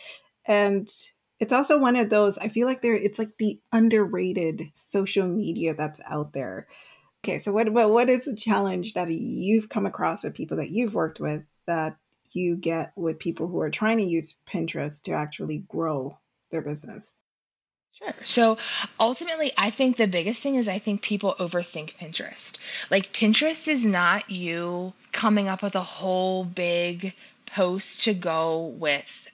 And 0.46 0.88
it's 1.38 1.52
also 1.52 1.78
one 1.78 1.96
of 1.96 2.11
those, 2.11 2.38
I 2.38 2.48
feel 2.48 2.66
like 2.66 2.82
there 2.82 2.96
it's 2.96 3.18
like 3.18 3.37
the 3.38 3.61
underrated 3.72 4.70
social 4.74 5.26
media 5.26 5.74
that's 5.74 6.00
out 6.09 6.32
there. 6.32 6.66
Okay, 7.24 7.38
so 7.38 7.52
what 7.52 7.72
what 7.72 7.90
what 7.90 8.09
is 8.09 8.24
the 8.24 8.35
challenge 8.35 8.94
that 8.94 9.11
you've 9.11 9.68
come 9.68 9.87
across 9.87 10.24
with 10.24 10.35
people 10.35 10.56
that 10.59 10.70
you've 10.70 10.94
worked 10.94 11.20
with 11.20 11.42
that 11.66 11.96
you 12.32 12.56
get 12.56 12.92
with 12.96 13.18
people 13.18 13.48
who 13.48 13.61
are 13.61 13.70
trying 13.70 13.98
to 13.98 14.04
use 14.04 14.38
Pinterest 14.48 15.02
to 15.02 15.12
actually 15.12 15.59
grow 15.68 16.18
their 16.50 16.62
business? 16.62 17.14
Sure. 17.98 18.14
So 18.24 18.59
ultimately, 19.00 19.52
I 19.56 19.70
think 19.70 19.96
the 19.96 20.06
biggest 20.06 20.42
thing 20.42 20.56
is 20.56 20.68
I 20.68 20.78
think 20.78 21.00
people 21.02 21.35
overthink 21.38 21.94
Pinterest. 21.94 22.59
Like, 22.90 23.12
Pinterest 23.12 23.68
is 23.68 23.87
not 23.87 24.30
you 24.30 24.92
coming 25.12 25.48
up 25.48 25.62
with 25.62 25.76
a 25.76 25.80
whole 25.80 26.44
big 26.44 27.14
post 27.46 28.04
to 28.04 28.12
go 28.12 28.66
with 28.66 29.28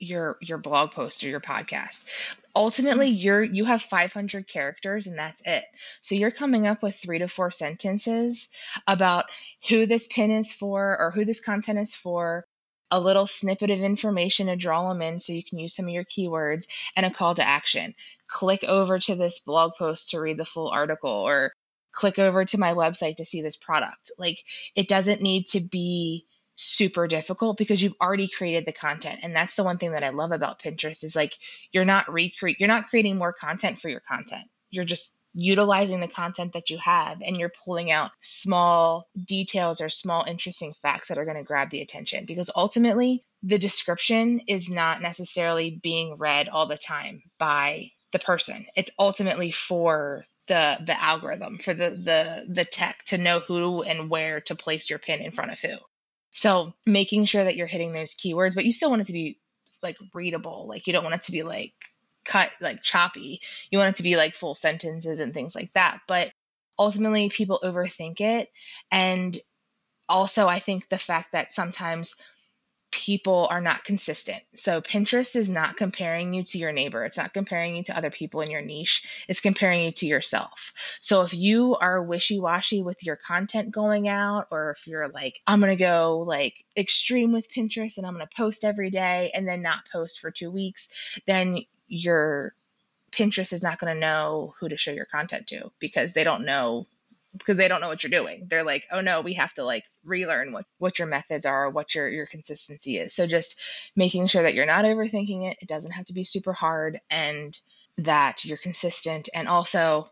your 0.00 0.38
your 0.40 0.56
blog 0.56 0.92
post 0.92 1.22
or 1.22 1.28
your 1.28 1.40
podcast 1.40 2.08
ultimately 2.56 3.10
mm-hmm. 3.10 3.22
you're 3.22 3.42
you 3.42 3.66
have 3.66 3.82
500 3.82 4.48
characters 4.48 5.06
and 5.06 5.18
that's 5.18 5.42
it 5.44 5.62
so 6.00 6.14
you're 6.14 6.30
coming 6.30 6.66
up 6.66 6.82
with 6.82 6.96
three 6.96 7.18
to 7.18 7.28
four 7.28 7.50
sentences 7.50 8.48
about 8.86 9.26
who 9.68 9.84
this 9.84 10.06
pin 10.06 10.30
is 10.30 10.52
for 10.52 10.98
or 10.98 11.10
who 11.10 11.26
this 11.26 11.40
content 11.40 11.78
is 11.78 11.94
for 11.94 12.46
a 12.90 13.00
little 13.00 13.26
snippet 13.26 13.70
of 13.70 13.80
information 13.80 14.46
to 14.46 14.56
draw 14.56 14.88
them 14.88 15.02
in 15.02 15.18
so 15.18 15.32
you 15.32 15.42
can 15.42 15.58
use 15.58 15.74
some 15.74 15.86
of 15.86 15.92
your 15.92 16.04
keywords 16.04 16.66
and 16.96 17.06
a 17.06 17.10
call 17.10 17.34
to 17.34 17.46
action. 17.46 17.94
Click 18.28 18.64
over 18.64 18.98
to 18.98 19.14
this 19.14 19.40
blog 19.40 19.72
post 19.78 20.10
to 20.10 20.20
read 20.20 20.38
the 20.38 20.44
full 20.44 20.68
article 20.68 21.10
or 21.10 21.52
click 21.92 22.18
over 22.18 22.44
to 22.44 22.58
my 22.58 22.74
website 22.74 23.16
to 23.16 23.24
see 23.24 23.42
this 23.42 23.56
product. 23.56 24.10
Like 24.18 24.38
it 24.74 24.88
doesn't 24.88 25.22
need 25.22 25.48
to 25.48 25.60
be 25.60 26.26
super 26.56 27.06
difficult 27.06 27.56
because 27.56 27.82
you've 27.82 27.96
already 28.02 28.28
created 28.28 28.66
the 28.66 28.72
content 28.72 29.20
and 29.22 29.34
that's 29.34 29.54
the 29.54 29.64
one 29.64 29.78
thing 29.78 29.92
that 29.92 30.04
i 30.04 30.10
love 30.10 30.30
about 30.30 30.60
pinterest 30.60 31.04
is 31.04 31.16
like 31.16 31.34
you're 31.72 31.86
not 31.86 32.12
recreate 32.12 32.60
you're 32.60 32.68
not 32.68 32.86
creating 32.86 33.16
more 33.16 33.32
content 33.32 33.80
for 33.80 33.88
your 33.88 34.00
content 34.00 34.44
you're 34.68 34.84
just 34.84 35.14
utilizing 35.32 36.00
the 36.00 36.08
content 36.08 36.54
that 36.54 36.70
you 36.70 36.78
have 36.78 37.22
and 37.22 37.36
you're 37.36 37.52
pulling 37.64 37.90
out 37.90 38.10
small 38.20 39.08
details 39.26 39.80
or 39.80 39.88
small 39.88 40.24
interesting 40.26 40.74
facts 40.82 41.08
that 41.08 41.18
are 41.18 41.24
going 41.24 41.36
to 41.36 41.44
grab 41.44 41.70
the 41.70 41.80
attention 41.80 42.24
because 42.24 42.50
ultimately 42.54 43.24
the 43.42 43.58
description 43.58 44.40
is 44.48 44.70
not 44.70 45.00
necessarily 45.00 45.78
being 45.82 46.16
read 46.18 46.48
all 46.48 46.66
the 46.66 46.76
time 46.76 47.22
by 47.38 47.90
the 48.12 48.18
person. 48.18 48.66
It's 48.74 48.90
ultimately 48.98 49.50
for 49.50 50.24
the 50.48 50.78
the 50.84 51.00
algorithm 51.00 51.58
for 51.58 51.72
the 51.72 51.90
the 51.90 52.46
the 52.48 52.64
tech 52.64 53.04
to 53.04 53.18
know 53.18 53.38
who 53.38 53.82
and 53.82 54.10
where 54.10 54.40
to 54.40 54.56
place 54.56 54.90
your 54.90 54.98
pin 54.98 55.20
in 55.20 55.30
front 55.30 55.52
of 55.52 55.60
who. 55.60 55.76
So 56.32 56.74
making 56.86 57.26
sure 57.26 57.44
that 57.44 57.56
you're 57.56 57.68
hitting 57.68 57.92
those 57.92 58.14
keywords 58.14 58.56
but 58.56 58.64
you 58.64 58.72
still 58.72 58.90
want 58.90 59.02
it 59.02 59.06
to 59.06 59.12
be 59.12 59.38
like 59.82 59.96
readable. 60.12 60.66
Like 60.68 60.86
you 60.86 60.92
don't 60.92 61.04
want 61.04 61.14
it 61.14 61.22
to 61.22 61.32
be 61.32 61.44
like 61.44 61.74
cut 62.30 62.50
like 62.60 62.82
choppy. 62.82 63.40
You 63.70 63.78
want 63.78 63.94
it 63.94 63.96
to 63.96 64.04
be 64.04 64.16
like 64.16 64.34
full 64.34 64.54
sentences 64.54 65.18
and 65.18 65.34
things 65.34 65.54
like 65.54 65.72
that. 65.74 65.98
But 66.06 66.30
ultimately, 66.78 67.28
people 67.28 67.60
overthink 67.62 68.20
it. 68.20 68.48
And 68.90 69.36
also, 70.08 70.46
I 70.46 70.60
think 70.60 70.88
the 70.88 70.98
fact 70.98 71.32
that 71.32 71.52
sometimes 71.52 72.14
people 72.92 73.46
are 73.48 73.60
not 73.60 73.84
consistent. 73.84 74.42
So 74.54 74.80
Pinterest 74.80 75.36
is 75.36 75.48
not 75.48 75.76
comparing 75.76 76.34
you 76.34 76.42
to 76.42 76.58
your 76.58 76.72
neighbor. 76.72 77.04
It's 77.04 77.16
not 77.16 77.32
comparing 77.32 77.76
you 77.76 77.84
to 77.84 77.96
other 77.96 78.10
people 78.10 78.40
in 78.40 78.50
your 78.50 78.62
niche. 78.62 79.24
It's 79.28 79.40
comparing 79.40 79.84
you 79.84 79.92
to 79.92 80.06
yourself. 80.06 80.72
So 81.00 81.22
if 81.22 81.32
you 81.32 81.76
are 81.76 82.02
wishy-washy 82.02 82.82
with 82.82 83.04
your 83.04 83.14
content 83.14 83.70
going 83.70 84.08
out 84.08 84.48
or 84.50 84.72
if 84.72 84.88
you're 84.88 85.08
like 85.08 85.40
I'm 85.46 85.60
going 85.60 85.70
to 85.70 85.76
go 85.76 86.24
like 86.26 86.64
extreme 86.76 87.32
with 87.32 87.52
Pinterest 87.52 87.96
and 87.96 88.06
I'm 88.06 88.14
going 88.14 88.26
to 88.26 88.36
post 88.36 88.64
every 88.64 88.90
day 88.90 89.30
and 89.34 89.46
then 89.46 89.62
not 89.62 89.88
post 89.92 90.18
for 90.18 90.32
2 90.32 90.50
weeks, 90.50 90.90
then 91.28 91.60
your 91.90 92.54
Pinterest 93.12 93.52
is 93.52 93.62
not 93.62 93.78
going 93.78 93.92
to 93.92 94.00
know 94.00 94.54
who 94.60 94.68
to 94.68 94.76
show 94.76 94.92
your 94.92 95.04
content 95.04 95.48
to 95.48 95.72
because 95.80 96.12
they 96.12 96.24
don't 96.24 96.44
know 96.44 96.86
because 97.36 97.56
they 97.56 97.68
don't 97.68 97.80
know 97.80 97.88
what 97.88 98.02
you're 98.02 98.10
doing. 98.10 98.46
They're 98.48 98.64
like, 98.64 98.84
"Oh 98.90 99.00
no, 99.00 99.20
we 99.20 99.34
have 99.34 99.52
to 99.54 99.64
like 99.64 99.84
relearn 100.04 100.52
what 100.52 100.64
what 100.78 100.98
your 100.98 101.08
methods 101.08 101.44
are, 101.46 101.68
what 101.68 101.94
your 101.94 102.08
your 102.08 102.26
consistency 102.26 102.98
is." 102.98 103.14
So 103.14 103.26
just 103.26 103.60
making 103.96 104.28
sure 104.28 104.42
that 104.44 104.54
you're 104.54 104.66
not 104.66 104.84
overthinking 104.84 105.50
it. 105.50 105.58
It 105.60 105.68
doesn't 105.68 105.92
have 105.92 106.06
to 106.06 106.12
be 106.12 106.24
super 106.24 106.52
hard 106.52 107.00
and 107.10 107.56
that 107.98 108.44
you're 108.44 108.56
consistent 108.56 109.28
and 109.34 109.46
also 109.46 110.08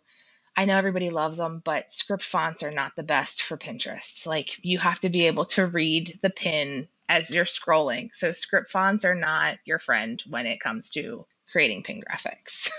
I 0.59 0.65
know 0.65 0.77
everybody 0.77 1.11
loves 1.11 1.39
them, 1.39 1.63
but 1.65 1.93
script 1.93 2.25
fonts 2.25 2.65
are 2.65 2.73
not 2.73 2.97
the 2.97 3.05
best 3.05 3.43
for 3.43 3.57
Pinterest. 3.57 4.27
Like 4.27 4.59
you 4.65 4.79
have 4.79 4.99
to 5.01 5.09
be 5.09 5.29
able 5.29 5.45
to 5.47 5.65
read 5.65 6.19
the 6.21 6.31
pin 6.31 6.89
as 7.09 7.33
you're 7.33 7.45
scrolling. 7.45 8.11
So 8.13 8.33
script 8.33 8.73
fonts 8.73 9.05
are 9.05 9.15
not 9.15 9.59
your 9.65 9.79
friend 9.79 10.21
when 10.29 10.47
it 10.47 10.59
comes 10.59 10.91
to 10.91 11.27
creating 11.51 11.83
pin 11.83 12.03
graphics. 12.03 12.71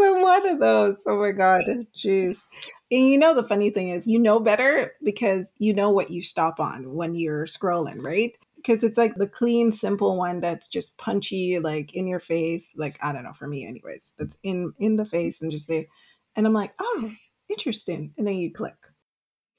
I'm 0.00 0.22
one 0.22 0.48
of 0.48 0.60
those. 0.60 1.02
Oh 1.06 1.18
my 1.18 1.32
God. 1.32 1.64
Jeez. 1.96 2.44
And 2.90 3.08
you 3.08 3.18
know, 3.18 3.34
the 3.34 3.42
funny 3.42 3.70
thing 3.70 3.90
is, 3.90 4.06
you 4.06 4.18
know 4.18 4.38
better 4.38 4.92
because 5.02 5.52
you 5.58 5.72
know 5.72 5.90
what 5.90 6.10
you 6.10 6.22
stop 6.22 6.60
on 6.60 6.94
when 6.94 7.14
you're 7.14 7.46
scrolling, 7.46 8.04
right? 8.04 8.36
Because 8.56 8.84
it's 8.84 8.98
like 8.98 9.14
the 9.16 9.26
clean, 9.26 9.72
simple 9.72 10.16
one 10.16 10.40
that's 10.40 10.68
just 10.68 10.98
punchy, 10.98 11.58
like 11.58 11.94
in 11.94 12.06
your 12.06 12.20
face. 12.20 12.74
Like, 12.76 12.98
I 13.02 13.12
don't 13.12 13.24
know, 13.24 13.32
for 13.32 13.48
me, 13.48 13.66
anyways, 13.66 14.12
that's 14.18 14.38
in 14.42 14.72
in 14.78 14.96
the 14.96 15.06
face 15.06 15.42
and 15.42 15.50
just 15.50 15.66
say, 15.66 15.88
and 16.36 16.46
I'm 16.46 16.52
like, 16.52 16.72
oh, 16.78 17.10
interesting. 17.48 18.12
And 18.16 18.26
then 18.26 18.36
you 18.36 18.52
click. 18.52 18.76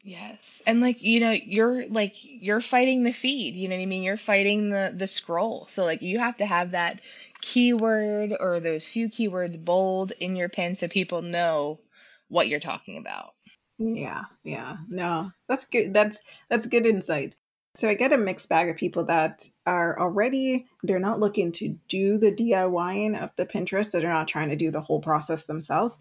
Yes. 0.04 0.62
And 0.68 0.82
like, 0.82 1.02
you 1.02 1.22
know, 1.22 1.32
you're 1.32 1.88
like 1.88 2.16
you're 2.20 2.60
fighting 2.60 3.04
the 3.04 3.14
feed, 3.14 3.56
you 3.56 3.70
know 3.70 3.76
what 3.76 3.82
I 3.82 3.86
mean? 3.86 4.04
You're 4.04 4.18
fighting 4.18 4.70
the 4.70 4.94
the 4.96 5.08
scroll. 5.08 5.66
So 5.70 5.86
like 5.86 6.02
you 6.02 6.20
have 6.20 6.38
to 6.38 6.46
have 6.46 6.72
that 6.72 7.00
keyword 7.42 8.34
or 8.38 8.60
those 8.60 8.86
few 8.86 9.10
keywords 9.10 9.64
bold 9.64 10.12
in 10.20 10.36
your 10.36 10.50
pin 10.50 10.76
so 10.76 10.90
people 10.90 11.22
know 11.22 11.80
what 12.28 12.50
you're 12.50 12.60
talking 12.60 12.98
about. 12.98 13.34
Yeah, 13.78 14.24
yeah. 14.44 14.78
No. 14.90 15.32
That's 15.48 15.66
good. 15.66 15.94
That's 15.94 16.22
that's 16.50 16.66
good 16.66 16.86
insight. 16.86 17.38
So 17.76 17.90
I 17.90 17.96
get 17.96 18.14
a 18.14 18.18
mixed 18.18 18.50
bag 18.50 18.70
of 18.70 18.76
people 18.76 19.06
that 19.06 19.44
are 19.66 19.98
already 19.98 20.68
they're 20.84 21.00
not 21.00 21.22
looking 21.22 21.54
to 21.54 21.80
do 21.88 22.18
the 22.18 22.32
DIYing 22.32 23.18
of 23.20 23.32
the 23.38 23.46
Pinterest, 23.46 23.88
so 23.88 24.00
they're 24.00 24.10
not 24.10 24.28
trying 24.28 24.50
to 24.50 24.56
do 24.58 24.70
the 24.70 24.82
whole 24.82 25.02
process 25.02 25.46
themselves 25.46 25.98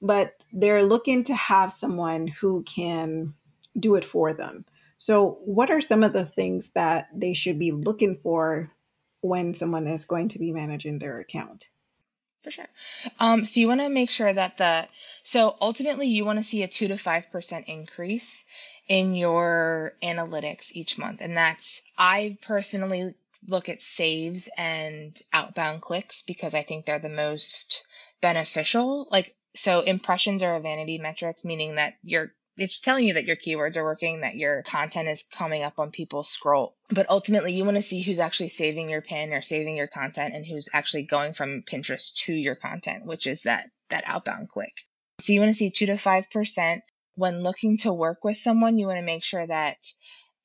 but 0.00 0.34
they're 0.52 0.84
looking 0.84 1.24
to 1.24 1.34
have 1.34 1.72
someone 1.72 2.26
who 2.26 2.62
can 2.62 3.34
do 3.78 3.94
it 3.94 4.04
for 4.04 4.32
them. 4.32 4.64
So, 4.98 5.38
what 5.44 5.70
are 5.70 5.80
some 5.80 6.04
of 6.04 6.12
the 6.12 6.24
things 6.24 6.72
that 6.72 7.08
they 7.14 7.32
should 7.32 7.58
be 7.58 7.72
looking 7.72 8.18
for 8.22 8.70
when 9.22 9.54
someone 9.54 9.86
is 9.86 10.04
going 10.04 10.28
to 10.28 10.38
be 10.38 10.52
managing 10.52 10.98
their 10.98 11.18
account? 11.20 11.68
For 12.42 12.50
sure. 12.50 12.68
Um, 13.18 13.44
so 13.44 13.60
you 13.60 13.68
want 13.68 13.82
to 13.82 13.90
make 13.90 14.08
sure 14.08 14.32
that 14.32 14.56
the 14.56 14.88
so 15.22 15.56
ultimately 15.60 16.08
you 16.08 16.24
want 16.24 16.38
to 16.38 16.44
see 16.44 16.62
a 16.62 16.68
two 16.68 16.88
to 16.88 16.96
five 16.96 17.30
percent 17.30 17.68
increase 17.68 18.44
in 18.88 19.14
your 19.14 19.94
analytics 20.02 20.72
each 20.72 20.96
month, 20.96 21.20
and 21.20 21.36
that's 21.36 21.82
I 21.98 22.38
personally 22.42 23.14
look 23.46 23.68
at 23.68 23.82
saves 23.82 24.48
and 24.56 25.18
outbound 25.32 25.82
clicks 25.82 26.22
because 26.22 26.54
I 26.54 26.62
think 26.62 26.84
they're 26.84 26.98
the 26.98 27.08
most 27.08 27.84
beneficial. 28.20 29.06
Like 29.10 29.34
so 29.54 29.80
impressions 29.80 30.42
are 30.42 30.56
a 30.56 30.60
vanity 30.60 30.98
metrics, 30.98 31.44
meaning 31.44 31.76
that 31.76 31.94
you're 32.02 32.32
it's 32.56 32.80
telling 32.80 33.06
you 33.06 33.14
that 33.14 33.24
your 33.24 33.36
keywords 33.36 33.76
are 33.76 33.84
working, 33.84 34.20
that 34.20 34.36
your 34.36 34.62
content 34.62 35.08
is 35.08 35.24
coming 35.32 35.62
up 35.62 35.78
on 35.78 35.90
people's 35.90 36.28
scroll. 36.28 36.76
But 36.90 37.08
ultimately, 37.08 37.54
you 37.54 37.64
want 37.64 37.78
to 37.78 37.82
see 37.82 38.02
who's 38.02 38.18
actually 38.18 38.50
saving 38.50 38.90
your 38.90 39.00
pin 39.00 39.32
or 39.32 39.40
saving 39.40 39.76
your 39.76 39.86
content 39.86 40.34
and 40.34 40.44
who's 40.44 40.68
actually 40.72 41.04
going 41.04 41.32
from 41.32 41.62
Pinterest 41.62 42.14
to 42.24 42.34
your 42.34 42.56
content, 42.56 43.06
which 43.06 43.26
is 43.26 43.42
that 43.42 43.70
that 43.88 44.04
outbound 44.06 44.48
click. 44.48 44.72
So 45.20 45.32
you 45.32 45.40
want 45.40 45.50
to 45.50 45.54
see 45.54 45.70
2 45.70 45.86
to 45.86 45.92
5% 45.94 46.80
when 47.14 47.42
looking 47.42 47.78
to 47.78 47.92
work 47.92 48.24
with 48.24 48.36
someone, 48.36 48.78
you 48.78 48.86
want 48.86 48.98
to 48.98 49.04
make 49.04 49.24
sure 49.24 49.46
that 49.46 49.76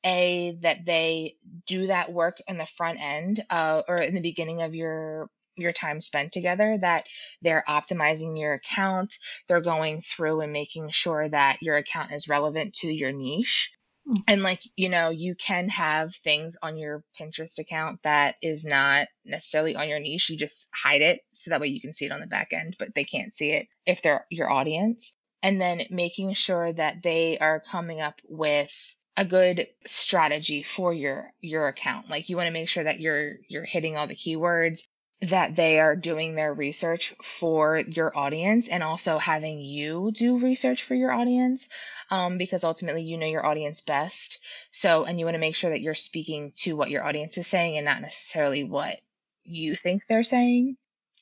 a 0.05 0.57
that 0.61 0.85
they 0.85 1.35
do 1.65 1.87
that 1.87 2.13
work 2.13 2.37
in 2.47 2.57
the 2.57 2.65
front 2.65 2.99
end 3.01 3.43
uh, 3.49 3.81
or 3.87 3.97
in 3.97 4.13
the 4.13 4.21
beginning 4.21 4.61
of 4.61 4.75
your 4.75 5.29
your 5.55 5.71
time 5.71 6.01
spent 6.01 6.31
together 6.31 6.77
that 6.79 7.05
they're 7.41 7.63
optimizing 7.67 8.39
your 8.39 8.53
account 8.53 9.13
they're 9.47 9.61
going 9.61 10.01
through 10.01 10.41
and 10.41 10.53
making 10.53 10.89
sure 10.89 11.27
that 11.29 11.57
your 11.61 11.75
account 11.75 12.11
is 12.11 12.27
relevant 12.27 12.73
to 12.73 12.87
your 12.87 13.11
niche. 13.11 13.71
Mm. 14.07 14.21
and 14.27 14.43
like 14.43 14.59
you 14.75 14.89
know 14.89 15.09
you 15.09 15.33
can 15.33 15.67
have 15.69 16.13
things 16.13 16.57
on 16.61 16.77
your 16.77 17.03
pinterest 17.19 17.57
account 17.57 17.99
that 18.03 18.35
is 18.39 18.63
not 18.63 19.07
necessarily 19.25 19.75
on 19.75 19.89
your 19.89 19.99
niche 19.99 20.29
you 20.29 20.37
just 20.37 20.69
hide 20.71 21.01
it 21.01 21.21
so 21.33 21.49
that 21.49 21.59
way 21.59 21.69
you 21.69 21.81
can 21.81 21.91
see 21.91 22.05
it 22.05 22.11
on 22.11 22.19
the 22.19 22.27
back 22.27 22.53
end 22.53 22.75
but 22.77 22.93
they 22.93 23.03
can't 23.03 23.33
see 23.33 23.49
it 23.49 23.67
if 23.85 24.01
they're 24.01 24.25
your 24.29 24.49
audience. 24.49 25.15
And 25.43 25.61
then 25.61 25.83
making 25.91 26.33
sure 26.33 26.73
that 26.73 27.03
they 27.03 27.37
are 27.37 27.59
coming 27.59 28.01
up 28.01 28.19
with 28.27 28.71
a 29.17 29.25
good 29.25 29.67
strategy 29.85 30.63
for 30.63 30.93
your 30.93 31.31
your 31.39 31.67
account. 31.67 32.09
Like 32.09 32.29
you 32.29 32.35
want 32.35 32.47
to 32.47 32.53
make 32.53 32.67
sure 32.67 32.83
that 32.83 32.99
you're 32.99 33.33
you're 33.47 33.63
hitting 33.63 33.95
all 33.95 34.07
the 34.07 34.15
keywords 34.15 34.87
that 35.21 35.55
they 35.55 35.79
are 35.79 35.95
doing 35.95 36.35
their 36.35 36.53
research 36.53 37.15
for 37.23 37.77
your 37.77 38.15
audience 38.17 38.67
and 38.67 38.83
also 38.83 39.17
having 39.17 39.59
you 39.59 40.11
do 40.11 40.37
research 40.37 40.83
for 40.83 40.93
your 40.93 41.11
audience 41.11 41.67
um, 42.11 42.37
because 42.37 42.63
ultimately 42.63 43.03
you 43.03 43.17
know 43.17 43.25
your 43.25 43.45
audience 43.45 43.81
best. 43.81 44.39
So, 44.71 45.05
and 45.05 45.19
you 45.19 45.25
want 45.25 45.35
to 45.35 45.39
make 45.39 45.55
sure 45.55 45.71
that 45.71 45.81
you're 45.81 45.95
speaking 45.95 46.51
to 46.57 46.75
what 46.75 46.89
your 46.89 47.03
audience 47.03 47.37
is 47.37 47.47
saying 47.47 47.77
and 47.77 47.85
not 47.85 48.01
necessarily 48.01 48.63
what 48.63 48.99
you 49.43 49.75
think 49.75 50.05
they're 50.05 50.23
saying. 50.23 50.77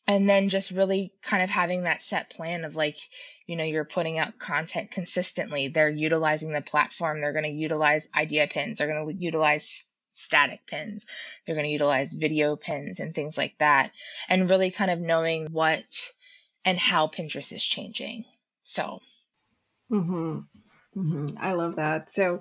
And 0.08 0.30
then 0.30 0.50
just 0.50 0.72
really 0.72 1.14
kind 1.22 1.44
of 1.44 1.50
having 1.50 1.84
that 1.84 2.02
set 2.02 2.30
plan 2.30 2.66
of 2.66 2.76
like, 2.76 2.98
you 3.48 3.56
know, 3.56 3.64
you're 3.64 3.86
putting 3.86 4.20
out 4.20 4.38
content 4.38 4.92
consistently. 4.92 5.70
They're 5.70 5.90
utilizing 5.90 6.52
the 6.52 6.62
platform. 6.62 7.22
They're 7.22 7.32
going 7.32 7.44
to 7.46 7.50
utilize 7.50 8.10
idea 8.14 8.48
pins. 8.48 8.80
They're 8.80 8.88
going 8.88 9.06
to 9.06 9.24
utilize 9.24 9.88
static 10.13 10.65
pins. 10.65 11.06
They're 11.45 11.56
going 11.56 11.65
to 11.65 11.71
utilize 11.71 12.13
video 12.13 12.56
pins 12.56 12.99
and 12.99 13.13
things 13.13 13.38
like 13.38 13.56
that. 13.60 13.91
And 14.30 14.49
really 14.49 14.71
kind 14.71 14.91
of 14.91 14.99
knowing 14.99 15.47
what 15.52 15.84
and 16.65 16.78
how 16.78 17.08
Pinterest 17.08 17.52
is 17.52 17.63
changing. 17.63 18.26
So. 18.63 19.02
Mm-hmm. 19.91 20.39
Mm-hmm. 20.95 21.38
I 21.39 21.54
love 21.54 21.76
that. 21.76 22.10
So 22.10 22.39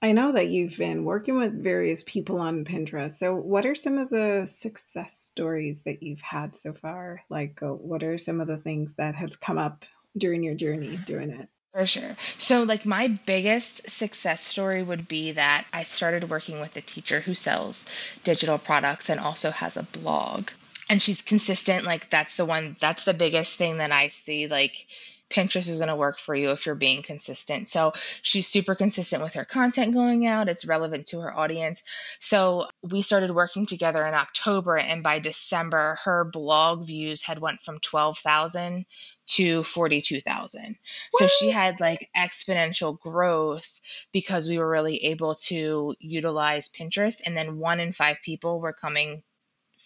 I 0.00 0.12
know 0.12 0.32
that 0.32 0.48
you've 0.48 0.76
been 0.76 1.04
working 1.04 1.38
with 1.38 1.62
various 1.62 2.02
people 2.02 2.40
on 2.40 2.64
Pinterest. 2.64 3.12
So 3.12 3.34
what 3.34 3.64
are 3.64 3.76
some 3.76 3.98
of 3.98 4.10
the 4.10 4.46
success 4.46 5.16
stories 5.16 5.84
that 5.84 6.02
you've 6.02 6.22
had 6.22 6.56
so 6.56 6.72
far? 6.72 7.22
Like, 7.30 7.62
uh, 7.62 7.68
what 7.68 8.02
are 8.02 8.18
some 8.18 8.40
of 8.40 8.48
the 8.48 8.56
things 8.56 8.96
that 8.96 9.14
has 9.14 9.36
come 9.36 9.58
up 9.58 9.84
during 10.16 10.42
your 10.42 10.54
journey 10.54 10.98
doing 11.06 11.30
it? 11.30 11.48
For 11.74 11.84
sure. 11.84 12.16
So, 12.38 12.62
like, 12.62 12.86
my 12.86 13.08
biggest 13.08 13.90
success 13.90 14.40
story 14.42 14.82
would 14.82 15.06
be 15.06 15.32
that 15.32 15.66
I 15.72 15.84
started 15.84 16.30
working 16.30 16.60
with 16.60 16.74
a 16.76 16.80
teacher 16.80 17.20
who 17.20 17.34
sells 17.34 17.84
digital 18.24 18.56
products 18.58 19.10
and 19.10 19.20
also 19.20 19.50
has 19.50 19.76
a 19.76 19.82
blog. 19.82 20.50
And 20.90 21.00
she's 21.00 21.22
consistent. 21.22 21.84
Like, 21.84 22.10
that's 22.10 22.36
the 22.36 22.44
one, 22.44 22.76
that's 22.78 23.04
the 23.04 23.14
biggest 23.14 23.56
thing 23.56 23.78
that 23.78 23.92
I 23.92 24.08
see. 24.08 24.46
Like, 24.46 24.86
Pinterest 25.32 25.68
is 25.68 25.78
going 25.78 25.88
to 25.88 25.96
work 25.96 26.18
for 26.18 26.34
you 26.34 26.50
if 26.50 26.66
you're 26.66 26.74
being 26.74 27.02
consistent. 27.02 27.68
So 27.68 27.94
she's 28.20 28.46
super 28.46 28.74
consistent 28.74 29.22
with 29.22 29.34
her 29.34 29.44
content 29.44 29.94
going 29.94 30.26
out. 30.26 30.48
It's 30.48 30.66
relevant 30.66 31.06
to 31.06 31.20
her 31.20 31.34
audience. 31.34 31.84
So 32.18 32.66
we 32.82 33.02
started 33.02 33.30
working 33.30 33.64
together 33.64 34.06
in 34.06 34.12
October 34.14 34.76
and 34.76 35.02
by 35.02 35.20
December 35.20 35.98
her 36.04 36.24
blog 36.24 36.86
views 36.86 37.22
had 37.22 37.38
went 37.38 37.62
from 37.62 37.80
12,000 37.80 38.84
to 39.28 39.62
42,000. 39.62 40.76
So 41.14 41.26
she 41.26 41.48
had 41.50 41.80
like 41.80 42.10
exponential 42.14 43.00
growth 43.00 43.80
because 44.12 44.48
we 44.48 44.58
were 44.58 44.68
really 44.68 45.04
able 45.06 45.36
to 45.46 45.94
utilize 45.98 46.68
Pinterest 46.68 47.22
and 47.24 47.34
then 47.34 47.58
one 47.58 47.80
in 47.80 47.92
5 47.92 48.18
people 48.22 48.60
were 48.60 48.74
coming 48.74 49.22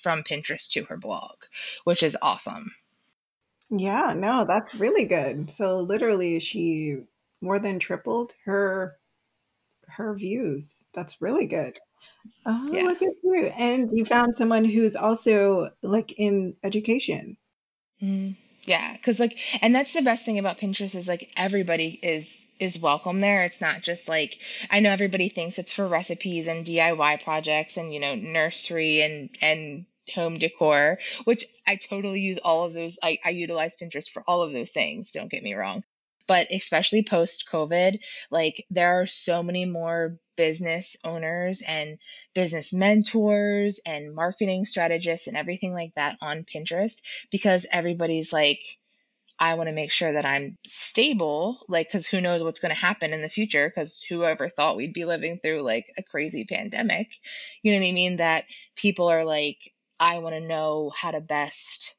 from 0.07 0.23
Pinterest 0.23 0.71
to 0.71 0.85
her 0.85 0.97
blog, 0.97 1.35
which 1.83 2.05
is 2.05 2.17
awesome. 2.23 2.71
Yeah, 3.71 4.15
no, 4.17 4.45
that's 4.47 4.77
really 4.77 5.05
good. 5.05 5.51
So 5.51 5.81
literally 5.81 6.39
she 6.39 6.99
more 7.41 7.59
than 7.59 7.81
tripled 7.81 8.33
her 8.45 8.99
her 9.89 10.15
views. 10.15 10.81
That's 10.95 11.21
really 11.21 11.47
good. 11.47 11.81
Oh, 12.45 12.69
Yeah. 12.73 12.85
look 12.85 13.03
at 13.03 13.15
you. 13.25 13.47
And 13.47 13.91
you 13.93 14.05
found 14.05 14.37
someone 14.37 14.65
who's 14.65 14.95
also 14.95 15.71
like 15.83 16.13
in 16.13 16.55
education. 16.63 17.37
Mm, 18.01 18.37
yeah, 18.65 18.93
because 18.93 19.19
like, 19.19 19.37
and 19.61 19.75
that's 19.75 19.93
the 19.93 20.03
best 20.03 20.25
thing 20.25 20.39
about 20.39 20.59
Pinterest 20.59 20.95
is 20.95 21.09
like 21.09 21.33
everybody 21.37 21.99
is 22.01 22.47
is 22.61 22.79
welcome 22.79 23.19
there. 23.19 23.43
It's 23.43 23.61
not 23.61 23.83
just 23.83 24.07
like 24.07 24.39
I 24.71 24.79
know 24.79 24.91
everybody 24.91 25.31
thinks 25.31 25.59
it's 25.59 25.73
for 25.73 25.89
recipes 25.89 26.47
and 26.47 26.65
DIY 26.65 27.25
projects 27.25 27.77
and 27.77 27.93
you 27.93 27.99
know 27.99 28.15
nursery 28.15 29.03
and 29.03 29.31
and 29.43 29.87
home 30.15 30.39
decor, 30.39 30.99
which 31.25 31.45
I 31.67 31.77
totally 31.77 32.21
use 32.21 32.39
all 32.39 32.65
of 32.65 32.73
those. 32.73 32.99
I, 33.03 33.19
I 33.25 33.31
utilize 33.31 33.77
Pinterest 33.81 34.11
for 34.11 34.23
all 34.27 34.43
of 34.43 34.53
those 34.53 34.71
things. 34.71 35.13
Don't 35.13 35.31
get 35.31 35.43
me 35.43 35.55
wrong. 35.55 35.83
But 36.27 36.49
especially 36.51 37.05
post 37.05 37.45
COVID, 37.53 38.01
like 38.31 38.65
there 38.71 39.01
are 39.01 39.07
so 39.07 39.43
many 39.43 39.65
more 39.65 40.19
business 40.37 40.97
owners 41.05 41.63
and 41.67 41.99
business 42.35 42.73
mentors 42.73 43.81
and 43.87 44.15
marketing 44.15 44.65
strategists 44.65 45.29
and 45.29 45.37
everything 45.37 45.73
like 45.73 45.93
that 45.95 46.19
on 46.21 46.45
Pinterest 46.45 47.01
because 47.31 47.67
everybody's 47.71 48.33
like, 48.33 48.61
I 49.39 49.55
want 49.55 49.69
to 49.69 49.75
make 49.75 49.93
sure 49.93 50.13
that 50.13 50.25
I'm 50.25 50.57
stable, 50.65 51.61
like, 51.69 51.89
because 51.89 52.07
who 52.07 52.23
knows 52.23 52.43
what's 52.43 52.59
going 52.59 52.75
to 52.75 52.81
happen 52.81 53.13
in 53.13 53.21
the 53.21 53.29
future? 53.29 53.69
Because 53.69 54.01
whoever 54.09 54.49
thought 54.49 54.77
we'd 54.77 54.95
be 54.95 55.05
living 55.05 55.39
through 55.43 55.61
like 55.61 55.87
a 55.99 56.03
crazy 56.03 56.45
pandemic, 56.45 57.09
you 57.63 57.73
know 57.73 57.81
what 57.81 57.89
I 57.89 57.93
mean? 57.93 58.17
That 58.17 58.45
people 58.77 59.09
are 59.09 59.25
like, 59.25 59.59
I 59.99 60.19
want 60.19 60.35
to 60.35 60.41
know 60.41 60.91
how 60.95 61.11
to 61.11 61.21
best 61.21 61.95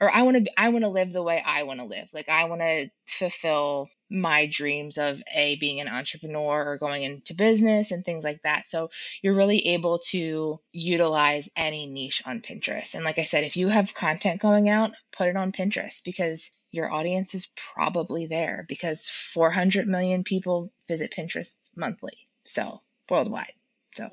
or 0.00 0.10
I 0.10 0.22
want 0.22 0.44
to 0.44 0.60
I 0.60 0.70
want 0.70 0.84
to 0.84 0.88
live 0.88 1.12
the 1.12 1.22
way 1.22 1.42
I 1.44 1.64
want 1.64 1.80
to 1.80 1.86
live. 1.86 2.08
Like 2.12 2.28
I 2.28 2.44
want 2.44 2.62
to 2.62 2.90
fulfill 3.06 3.90
my 4.10 4.46
dreams 4.46 4.98
of 4.98 5.22
a 5.32 5.56
being 5.56 5.80
an 5.80 5.86
entrepreneur 5.86 6.64
or 6.64 6.78
going 6.78 7.02
into 7.02 7.34
business 7.34 7.92
and 7.92 8.04
things 8.04 8.24
like 8.24 8.42
that. 8.42 8.66
So 8.66 8.90
you're 9.22 9.34
really 9.34 9.68
able 9.68 10.00
to 10.10 10.58
utilize 10.72 11.48
any 11.54 11.86
niche 11.86 12.22
on 12.26 12.40
Pinterest. 12.40 12.94
And 12.94 13.04
like 13.04 13.18
I 13.18 13.24
said, 13.24 13.44
if 13.44 13.56
you 13.56 13.68
have 13.68 13.94
content 13.94 14.40
going 14.40 14.68
out, 14.68 14.92
put 15.12 15.28
it 15.28 15.36
on 15.36 15.52
Pinterest 15.52 16.02
because 16.04 16.50
your 16.72 16.90
audience 16.90 17.34
is 17.34 17.48
probably 17.74 18.26
there 18.26 18.64
because 18.68 19.08
400 19.32 19.86
million 19.86 20.24
people 20.24 20.72
visit 20.88 21.14
Pinterest 21.16 21.54
monthly. 21.76 22.16
So 22.44 22.80
worldwide. 23.08 23.52
So 23.94 24.08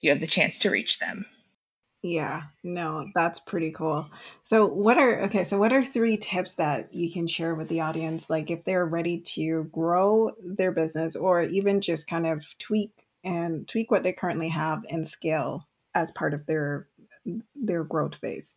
you 0.00 0.10
have 0.10 0.20
the 0.20 0.26
chance 0.26 0.60
to 0.60 0.70
reach 0.70 0.98
them. 0.98 1.26
Yeah, 2.06 2.42
no, 2.62 3.10
that's 3.16 3.40
pretty 3.40 3.72
cool. 3.72 4.08
So, 4.44 4.64
what 4.64 4.96
are 4.96 5.22
okay, 5.22 5.42
so 5.42 5.58
what 5.58 5.72
are 5.72 5.82
three 5.82 6.16
tips 6.16 6.54
that 6.54 6.94
you 6.94 7.10
can 7.10 7.26
share 7.26 7.56
with 7.56 7.68
the 7.68 7.80
audience 7.80 8.30
like 8.30 8.48
if 8.48 8.62
they're 8.62 8.86
ready 8.86 9.18
to 9.34 9.64
grow 9.72 10.30
their 10.40 10.70
business 10.70 11.16
or 11.16 11.42
even 11.42 11.80
just 11.80 12.06
kind 12.08 12.28
of 12.28 12.46
tweak 12.60 12.92
and 13.24 13.66
tweak 13.66 13.90
what 13.90 14.04
they 14.04 14.12
currently 14.12 14.50
have 14.50 14.84
and 14.88 15.04
scale 15.04 15.66
as 15.96 16.12
part 16.12 16.32
of 16.32 16.46
their 16.46 16.86
their 17.56 17.82
growth 17.82 18.14
phase? 18.14 18.56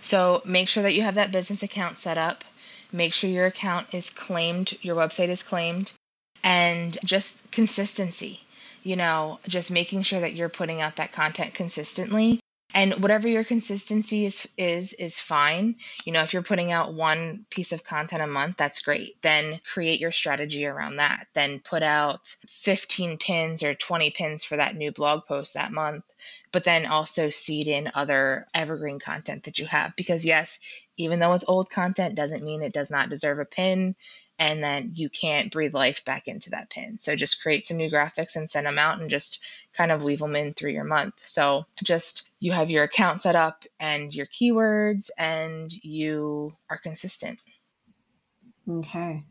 So 0.00 0.40
make 0.44 0.68
sure 0.68 0.84
that 0.84 0.94
you 0.94 1.02
have 1.02 1.16
that 1.16 1.32
business 1.32 1.64
account 1.64 1.98
set 1.98 2.16
up. 2.16 2.44
Make 2.92 3.12
sure 3.12 3.28
your 3.28 3.46
account 3.46 3.88
is 3.92 4.08
claimed, 4.08 4.78
your 4.82 4.94
website 4.94 5.30
is 5.30 5.42
claimed, 5.42 5.92
and 6.44 6.96
just 7.04 7.50
consistency. 7.50 8.40
You 8.82 8.96
know, 8.96 9.38
just 9.46 9.70
making 9.70 10.02
sure 10.02 10.20
that 10.20 10.34
you're 10.34 10.48
putting 10.48 10.80
out 10.80 10.96
that 10.96 11.12
content 11.12 11.54
consistently. 11.54 12.40
And 12.72 13.02
whatever 13.02 13.26
your 13.26 13.42
consistency 13.42 14.26
is 14.26 14.48
is 14.56 14.92
is 14.92 15.18
fine. 15.18 15.76
You 16.04 16.12
know, 16.12 16.22
if 16.22 16.32
you're 16.32 16.42
putting 16.42 16.70
out 16.70 16.94
one 16.94 17.44
piece 17.50 17.72
of 17.72 17.82
content 17.82 18.22
a 18.22 18.28
month, 18.28 18.56
that's 18.56 18.82
great. 18.82 19.20
Then 19.22 19.60
create 19.64 20.00
your 20.00 20.12
strategy 20.12 20.66
around 20.66 20.96
that. 20.96 21.26
Then 21.34 21.58
put 21.58 21.82
out 21.82 22.28
15 22.48 23.18
pins 23.18 23.64
or 23.64 23.74
20 23.74 24.10
pins 24.10 24.44
for 24.44 24.56
that 24.56 24.76
new 24.76 24.92
blog 24.92 25.26
post 25.26 25.54
that 25.54 25.72
month 25.72 26.04
but 26.52 26.64
then 26.64 26.86
also 26.86 27.30
seed 27.30 27.68
in 27.68 27.90
other 27.94 28.46
evergreen 28.54 28.98
content 28.98 29.44
that 29.44 29.58
you 29.58 29.66
have. 29.66 29.94
Because, 29.96 30.24
yes, 30.24 30.58
even 30.96 31.20
though 31.20 31.32
it's 31.32 31.48
old 31.48 31.70
content, 31.70 32.14
doesn't 32.14 32.44
mean 32.44 32.62
it 32.62 32.72
does 32.72 32.90
not 32.90 33.08
deserve 33.08 33.38
a 33.38 33.44
pin 33.44 33.94
and 34.40 34.62
then 34.64 34.92
you 34.94 35.10
can't 35.10 35.52
breathe 35.52 35.74
life 35.74 36.02
back 36.06 36.26
into 36.26 36.50
that 36.50 36.70
pin. 36.70 36.98
So 36.98 37.14
just 37.14 37.42
create 37.42 37.66
some 37.66 37.76
new 37.76 37.90
graphics 37.90 38.36
and 38.36 38.50
send 38.50 38.66
them 38.66 38.78
out 38.78 38.98
and 38.98 39.10
just 39.10 39.38
kind 39.76 39.92
of 39.92 40.02
weave 40.02 40.18
them 40.18 40.34
in 40.34 40.54
through 40.54 40.70
your 40.70 40.84
month. 40.84 41.22
So 41.26 41.66
just 41.84 42.30
you 42.40 42.50
have 42.52 42.70
your 42.70 42.84
account 42.84 43.20
set 43.20 43.36
up 43.36 43.66
and 43.78 44.14
your 44.14 44.26
keywords 44.26 45.10
and 45.18 45.70
you 45.84 46.54
are 46.70 46.78
consistent. 46.78 47.38
Okay. 48.66 49.24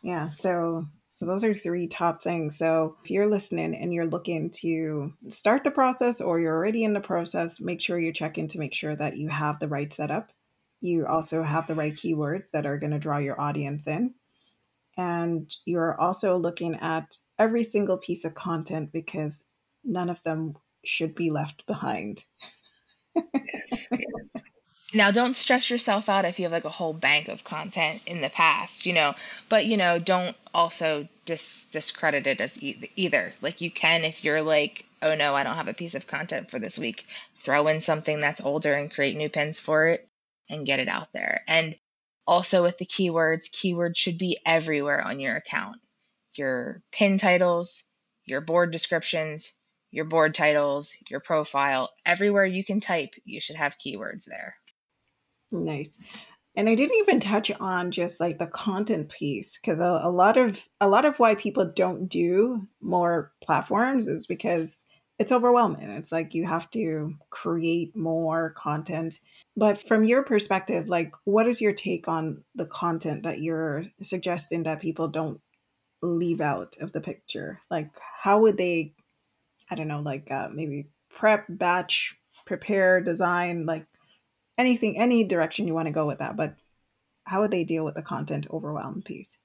Yeah. 0.00 0.30
So 0.30 0.86
so 1.10 1.26
those 1.26 1.42
are 1.42 1.54
three 1.54 1.88
top 1.88 2.22
things. 2.22 2.56
So 2.56 2.96
if 3.02 3.10
you're 3.10 3.28
listening 3.28 3.74
and 3.74 3.92
you're 3.92 4.06
looking 4.06 4.50
to 4.60 5.12
start 5.28 5.64
the 5.64 5.72
process 5.72 6.20
or 6.20 6.38
you're 6.38 6.54
already 6.54 6.84
in 6.84 6.92
the 6.92 7.00
process, 7.00 7.60
make 7.60 7.80
sure 7.80 7.98
you 7.98 8.12
check 8.12 8.38
in 8.38 8.46
to 8.48 8.60
make 8.60 8.74
sure 8.74 8.94
that 8.94 9.16
you 9.16 9.28
have 9.28 9.58
the 9.58 9.68
right 9.68 9.92
setup. 9.92 10.30
You 10.80 11.06
also 11.06 11.42
have 11.42 11.66
the 11.66 11.74
right 11.74 11.94
keywords 11.94 12.52
that 12.52 12.64
are 12.64 12.78
going 12.78 12.92
to 12.92 12.98
draw 13.00 13.18
your 13.18 13.40
audience 13.40 13.88
in. 13.88 14.14
And 14.96 15.50
you're 15.64 15.98
also 16.00 16.36
looking 16.36 16.76
at 16.76 17.16
every 17.38 17.64
single 17.64 17.96
piece 17.98 18.24
of 18.24 18.34
content 18.34 18.92
because 18.92 19.46
none 19.84 20.10
of 20.10 20.22
them 20.22 20.54
should 20.84 21.14
be 21.14 21.30
left 21.30 21.66
behind. 21.66 22.24
Now, 24.94 25.10
don't 25.10 25.34
stress 25.34 25.70
yourself 25.70 26.08
out 26.08 26.26
if 26.26 26.38
you 26.38 26.44
have 26.44 26.52
like 26.52 26.66
a 26.66 26.70
whole 26.70 26.92
bank 26.92 27.28
of 27.28 27.44
content 27.44 28.02
in 28.06 28.20
the 28.20 28.28
past, 28.28 28.84
you 28.84 28.92
know, 28.92 29.14
but 29.48 29.64
you 29.64 29.78
know, 29.78 29.98
don't 29.98 30.36
also 30.52 31.08
dis- 31.24 31.66
discredit 31.72 32.26
it 32.26 32.40
as 32.40 32.62
e- 32.62 32.90
either. 32.94 33.32
Like 33.40 33.62
you 33.62 33.70
can 33.70 34.04
if 34.04 34.22
you're 34.22 34.42
like, 34.42 34.84
oh 35.00 35.14
no, 35.14 35.34
I 35.34 35.44
don't 35.44 35.56
have 35.56 35.68
a 35.68 35.74
piece 35.74 35.94
of 35.94 36.06
content 36.06 36.50
for 36.50 36.58
this 36.58 36.78
week, 36.78 37.06
throw 37.36 37.68
in 37.68 37.80
something 37.80 38.20
that's 38.20 38.42
older 38.42 38.74
and 38.74 38.92
create 38.92 39.16
new 39.16 39.30
pins 39.30 39.58
for 39.58 39.88
it 39.88 40.06
and 40.50 40.66
get 40.66 40.78
it 40.78 40.88
out 40.88 41.08
there. 41.14 41.42
And 41.48 41.74
also 42.26 42.62
with 42.62 42.78
the 42.78 42.86
keywords, 42.86 43.50
keywords 43.50 43.96
should 43.96 44.18
be 44.18 44.38
everywhere 44.46 45.00
on 45.00 45.20
your 45.20 45.36
account. 45.36 45.76
Your 46.34 46.82
pin 46.92 47.18
titles, 47.18 47.84
your 48.24 48.40
board 48.40 48.70
descriptions, 48.70 49.54
your 49.90 50.06
board 50.06 50.34
titles, 50.34 50.96
your 51.08 51.20
profile, 51.20 51.90
everywhere 52.06 52.46
you 52.46 52.64
can 52.64 52.80
type, 52.80 53.14
you 53.24 53.40
should 53.40 53.56
have 53.56 53.76
keywords 53.78 54.24
there. 54.24 54.56
Nice. 55.50 55.98
And 56.54 56.68
I 56.68 56.74
didn't 56.74 56.98
even 56.98 57.20
touch 57.20 57.50
on 57.60 57.90
just 57.90 58.20
like 58.20 58.38
the 58.38 58.46
content 58.46 59.08
piece 59.08 59.58
because 59.58 59.78
a, 59.78 60.00
a 60.02 60.10
lot 60.10 60.36
of 60.36 60.68
a 60.80 60.88
lot 60.88 61.04
of 61.04 61.18
why 61.18 61.34
people 61.34 61.64
don't 61.64 62.08
do 62.08 62.66
more 62.80 63.32
platforms 63.42 64.06
is 64.06 64.26
because 64.26 64.84
it's 65.18 65.32
overwhelming. 65.32 65.90
It's 65.90 66.12
like 66.12 66.34
you 66.34 66.46
have 66.46 66.70
to 66.70 67.14
create 67.30 67.96
more 67.96 68.50
content. 68.50 69.20
But 69.56 69.86
from 69.86 70.04
your 70.04 70.22
perspective, 70.22 70.88
like 70.88 71.12
what 71.24 71.46
is 71.46 71.60
your 71.60 71.72
take 71.72 72.08
on 72.08 72.44
the 72.54 72.66
content 72.66 73.24
that 73.24 73.40
you're 73.40 73.84
suggesting 74.00 74.62
that 74.62 74.80
people 74.80 75.08
don't 75.08 75.40
leave 76.00 76.40
out 76.40 76.76
of 76.80 76.92
the 76.92 77.00
picture? 77.00 77.60
Like 77.70 77.90
how 78.22 78.40
would 78.40 78.56
they 78.56 78.94
I 79.70 79.74
don't 79.74 79.88
know, 79.88 80.00
like 80.00 80.30
uh, 80.30 80.48
maybe 80.52 80.88
prep, 81.14 81.46
batch, 81.48 82.14
prepare, 82.44 83.00
design, 83.00 83.64
like 83.64 83.86
anything, 84.58 84.98
any 84.98 85.24
direction 85.24 85.66
you 85.66 85.72
want 85.72 85.86
to 85.86 85.92
go 85.92 86.06
with 86.06 86.18
that. 86.18 86.36
But 86.36 86.56
how 87.24 87.40
would 87.40 87.50
they 87.50 87.64
deal 87.64 87.84
with 87.84 87.94
the 87.94 88.02
content 88.02 88.46
overwhelm 88.50 89.02
piece? 89.02 89.38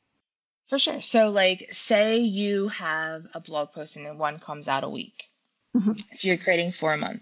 For 0.68 0.78
sure. 0.78 1.02
So, 1.02 1.30
like, 1.30 1.70
say 1.72 2.18
you 2.18 2.68
have 2.68 3.26
a 3.34 3.40
blog 3.40 3.72
post 3.72 3.96
and 3.96 4.06
then 4.06 4.18
one 4.18 4.38
comes 4.38 4.68
out 4.68 4.84
a 4.84 4.90
week. 4.90 5.30
Mm-hmm. 5.76 5.94
So 6.14 6.28
you're 6.28 6.38
creating 6.38 6.72
four 6.72 6.94
a 6.94 6.98
month. 6.98 7.22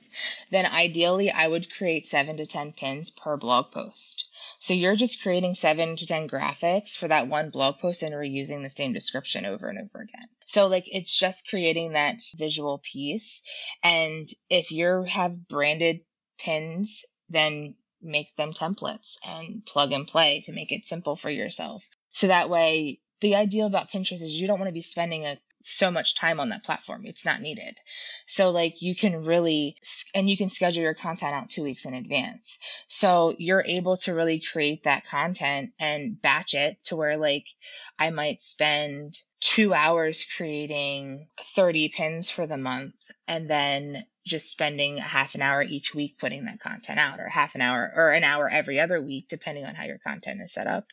Then 0.49 0.65
ideally, 0.65 1.31
I 1.31 1.47
would 1.47 1.73
create 1.73 2.05
seven 2.05 2.37
to 2.37 2.45
10 2.45 2.73
pins 2.73 3.09
per 3.09 3.37
blog 3.37 3.71
post. 3.71 4.25
So 4.59 4.73
you're 4.73 4.95
just 4.95 5.21
creating 5.21 5.55
seven 5.55 5.95
to 5.95 6.07
10 6.07 6.29
graphics 6.29 6.95
for 6.95 7.07
that 7.07 7.27
one 7.27 7.49
blog 7.49 7.79
post 7.79 8.03
and 8.03 8.13
reusing 8.13 8.63
the 8.63 8.69
same 8.69 8.93
description 8.93 9.45
over 9.45 9.67
and 9.67 9.79
over 9.79 10.01
again. 10.01 10.27
So 10.45 10.67
like 10.67 10.85
it's 10.87 11.17
just 11.17 11.49
creating 11.49 11.93
that 11.93 12.17
visual 12.35 12.81
piece. 12.83 13.41
And 13.83 14.29
if 14.49 14.71
you 14.71 15.03
have 15.03 15.47
branded 15.47 16.01
pins, 16.39 17.03
then 17.29 17.75
make 18.01 18.35
them 18.35 18.53
templates 18.53 19.17
and 19.25 19.65
plug 19.65 19.91
and 19.91 20.07
play 20.07 20.41
to 20.45 20.53
make 20.53 20.71
it 20.71 20.85
simple 20.85 21.15
for 21.15 21.29
yourself. 21.29 21.83
So 22.11 22.27
that 22.27 22.49
way 22.49 23.01
the 23.21 23.35
ideal 23.35 23.65
about 23.65 23.89
Pinterest 23.89 24.21
is 24.21 24.39
you 24.39 24.47
don't 24.47 24.59
want 24.59 24.69
to 24.69 24.73
be 24.73 24.81
spending 24.81 25.25
a 25.25 25.37
so 25.65 25.89
much 25.89 26.15
time 26.15 26.39
on 26.39 26.49
that 26.49 26.63
platform. 26.63 27.05
It's 27.05 27.25
not 27.25 27.41
needed. 27.41 27.77
So 28.27 28.51
like 28.51 28.81
you 28.81 28.95
can 28.95 29.23
really 29.23 29.77
and 30.13 30.29
you 30.29 30.37
can 30.37 30.49
schedule 30.49 30.83
your 30.83 30.93
content 30.93 31.33
out 31.33 31.49
2 31.49 31.63
weeks 31.63 31.85
in 31.85 31.93
advance. 31.93 32.59
So 32.87 33.35
you're 33.37 33.63
able 33.65 33.97
to 33.97 34.13
really 34.13 34.39
create 34.39 34.83
that 34.83 35.05
content 35.05 35.71
and 35.79 36.21
batch 36.21 36.53
it 36.53 36.77
to 36.85 36.95
where 36.95 37.17
like 37.17 37.47
I 37.97 38.11
might 38.11 38.39
spend 38.39 39.17
2 39.41 39.73
hours 39.73 40.25
creating 40.37 41.27
30 41.55 41.89
pins 41.89 42.29
for 42.29 42.45
the 42.45 42.57
month 42.57 42.95
and 43.27 43.49
then 43.49 44.05
just 44.25 44.49
spending 44.49 44.97
a 44.97 45.01
half 45.01 45.35
an 45.35 45.41
hour 45.41 45.61
each 45.61 45.93
week 45.93 46.17
putting 46.17 46.45
that 46.45 46.59
content 46.59 46.99
out 46.99 47.19
or 47.19 47.27
half 47.27 47.55
an 47.55 47.61
hour 47.61 47.91
or 47.95 48.11
an 48.11 48.23
hour 48.23 48.49
every 48.49 48.79
other 48.79 49.01
week 49.01 49.27
depending 49.29 49.65
on 49.65 49.75
how 49.75 49.85
your 49.85 49.99
content 49.99 50.41
is 50.41 50.53
set 50.53 50.67
up 50.67 50.85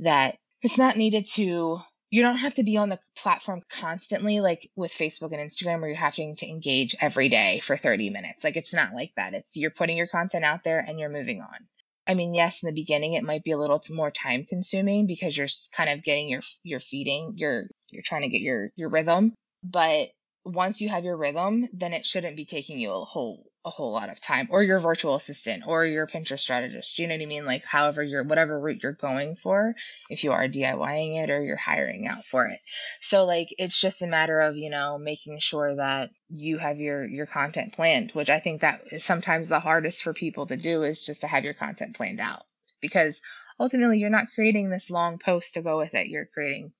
that 0.00 0.38
it's 0.62 0.78
not 0.78 0.96
needed 0.96 1.26
to 1.26 1.80
you 2.10 2.22
don't 2.22 2.36
have 2.36 2.54
to 2.54 2.62
be 2.62 2.76
on 2.76 2.88
the 2.88 2.98
platform 3.16 3.62
constantly 3.68 4.40
like 4.40 4.70
with 4.76 4.92
Facebook 4.92 5.32
and 5.32 5.50
Instagram 5.50 5.80
where 5.80 5.88
you're 5.88 5.96
having 5.96 6.36
to 6.36 6.48
engage 6.48 6.96
every 7.00 7.28
day 7.28 7.60
for 7.60 7.76
30 7.76 8.10
minutes. 8.10 8.44
Like 8.44 8.56
it's 8.56 8.74
not 8.74 8.94
like 8.94 9.12
that. 9.16 9.34
It's 9.34 9.56
you're 9.56 9.70
putting 9.70 9.96
your 9.96 10.06
content 10.06 10.44
out 10.44 10.64
there 10.64 10.78
and 10.78 10.98
you're 10.98 11.10
moving 11.10 11.42
on. 11.42 11.66
I 12.06 12.14
mean, 12.14 12.32
yes, 12.32 12.62
in 12.62 12.68
the 12.68 12.80
beginning 12.80 13.12
it 13.12 13.24
might 13.24 13.44
be 13.44 13.50
a 13.50 13.58
little 13.58 13.82
more 13.90 14.10
time 14.10 14.44
consuming 14.44 15.06
because 15.06 15.36
you're 15.36 15.48
kind 15.76 15.90
of 15.90 16.02
getting 16.02 16.28
your 16.30 16.40
your 16.62 16.80
feeding, 16.80 17.34
you're 17.36 17.66
you're 17.90 18.02
trying 18.02 18.22
to 18.22 18.28
get 18.28 18.40
your 18.40 18.70
your 18.76 18.88
rhythm, 18.88 19.34
but 19.62 20.08
once 20.44 20.80
you 20.80 20.88
have 20.88 21.04
your 21.04 21.16
rhythm, 21.16 21.68
then 21.74 21.92
it 21.92 22.06
shouldn't 22.06 22.36
be 22.36 22.46
taking 22.46 22.78
you 22.78 22.90
a 22.92 23.04
whole 23.04 23.44
a 23.64 23.70
whole 23.70 23.92
lot 23.92 24.08
of 24.08 24.20
time 24.20 24.48
or 24.50 24.62
your 24.62 24.78
virtual 24.78 25.14
assistant 25.14 25.64
or 25.66 25.84
your 25.84 26.06
Pinterest 26.06 26.40
strategist. 26.40 26.98
You 26.98 27.06
know 27.06 27.14
what 27.14 27.22
I 27.22 27.26
mean? 27.26 27.44
Like 27.44 27.64
however 27.64 28.02
you're 28.02 28.22
whatever 28.22 28.58
route 28.58 28.80
you're 28.82 28.92
going 28.92 29.34
for, 29.34 29.74
if 30.08 30.24
you 30.24 30.32
are 30.32 30.48
DIYing 30.48 31.22
it 31.22 31.30
or 31.30 31.42
you're 31.42 31.56
hiring 31.56 32.06
out 32.06 32.24
for 32.24 32.46
it. 32.46 32.60
So 33.00 33.24
like 33.24 33.48
it's 33.58 33.80
just 33.80 34.02
a 34.02 34.06
matter 34.06 34.40
of, 34.40 34.56
you 34.56 34.70
know, 34.70 34.98
making 34.98 35.38
sure 35.40 35.76
that 35.76 36.10
you 36.28 36.58
have 36.58 36.78
your 36.78 37.04
your 37.04 37.26
content 37.26 37.74
planned, 37.74 38.12
which 38.12 38.30
I 38.30 38.38
think 38.38 38.60
that 38.60 38.80
is 38.90 39.04
sometimes 39.04 39.48
the 39.48 39.60
hardest 39.60 40.02
for 40.02 40.12
people 40.12 40.46
to 40.46 40.56
do 40.56 40.82
is 40.82 41.04
just 41.04 41.22
to 41.22 41.26
have 41.26 41.44
your 41.44 41.54
content 41.54 41.96
planned 41.96 42.20
out. 42.20 42.44
Because 42.80 43.20
ultimately 43.58 43.98
you're 43.98 44.08
not 44.08 44.28
creating 44.34 44.70
this 44.70 44.90
long 44.90 45.18
post 45.18 45.54
to 45.54 45.62
go 45.62 45.78
with 45.78 45.94
it. 45.94 46.06
You're 46.06 46.26
creating 46.26 46.72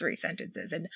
three 0.00 0.16
sentences. 0.16 0.72
And 0.72 0.88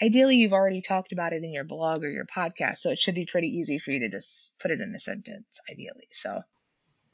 ideally, 0.00 0.36
you've 0.36 0.54
already 0.54 0.80
talked 0.80 1.12
about 1.12 1.34
it 1.34 1.44
in 1.44 1.52
your 1.52 1.64
blog 1.64 2.02
or 2.02 2.08
your 2.08 2.24
podcast. 2.24 2.78
So 2.78 2.90
it 2.90 2.98
should 2.98 3.14
be 3.14 3.26
pretty 3.26 3.48
easy 3.48 3.78
for 3.78 3.90
you 3.90 3.98
to 4.00 4.08
just 4.08 4.58
put 4.58 4.70
it 4.70 4.80
in 4.80 4.94
a 4.94 4.98
sentence, 4.98 5.60
ideally. 5.70 6.08
So. 6.12 6.40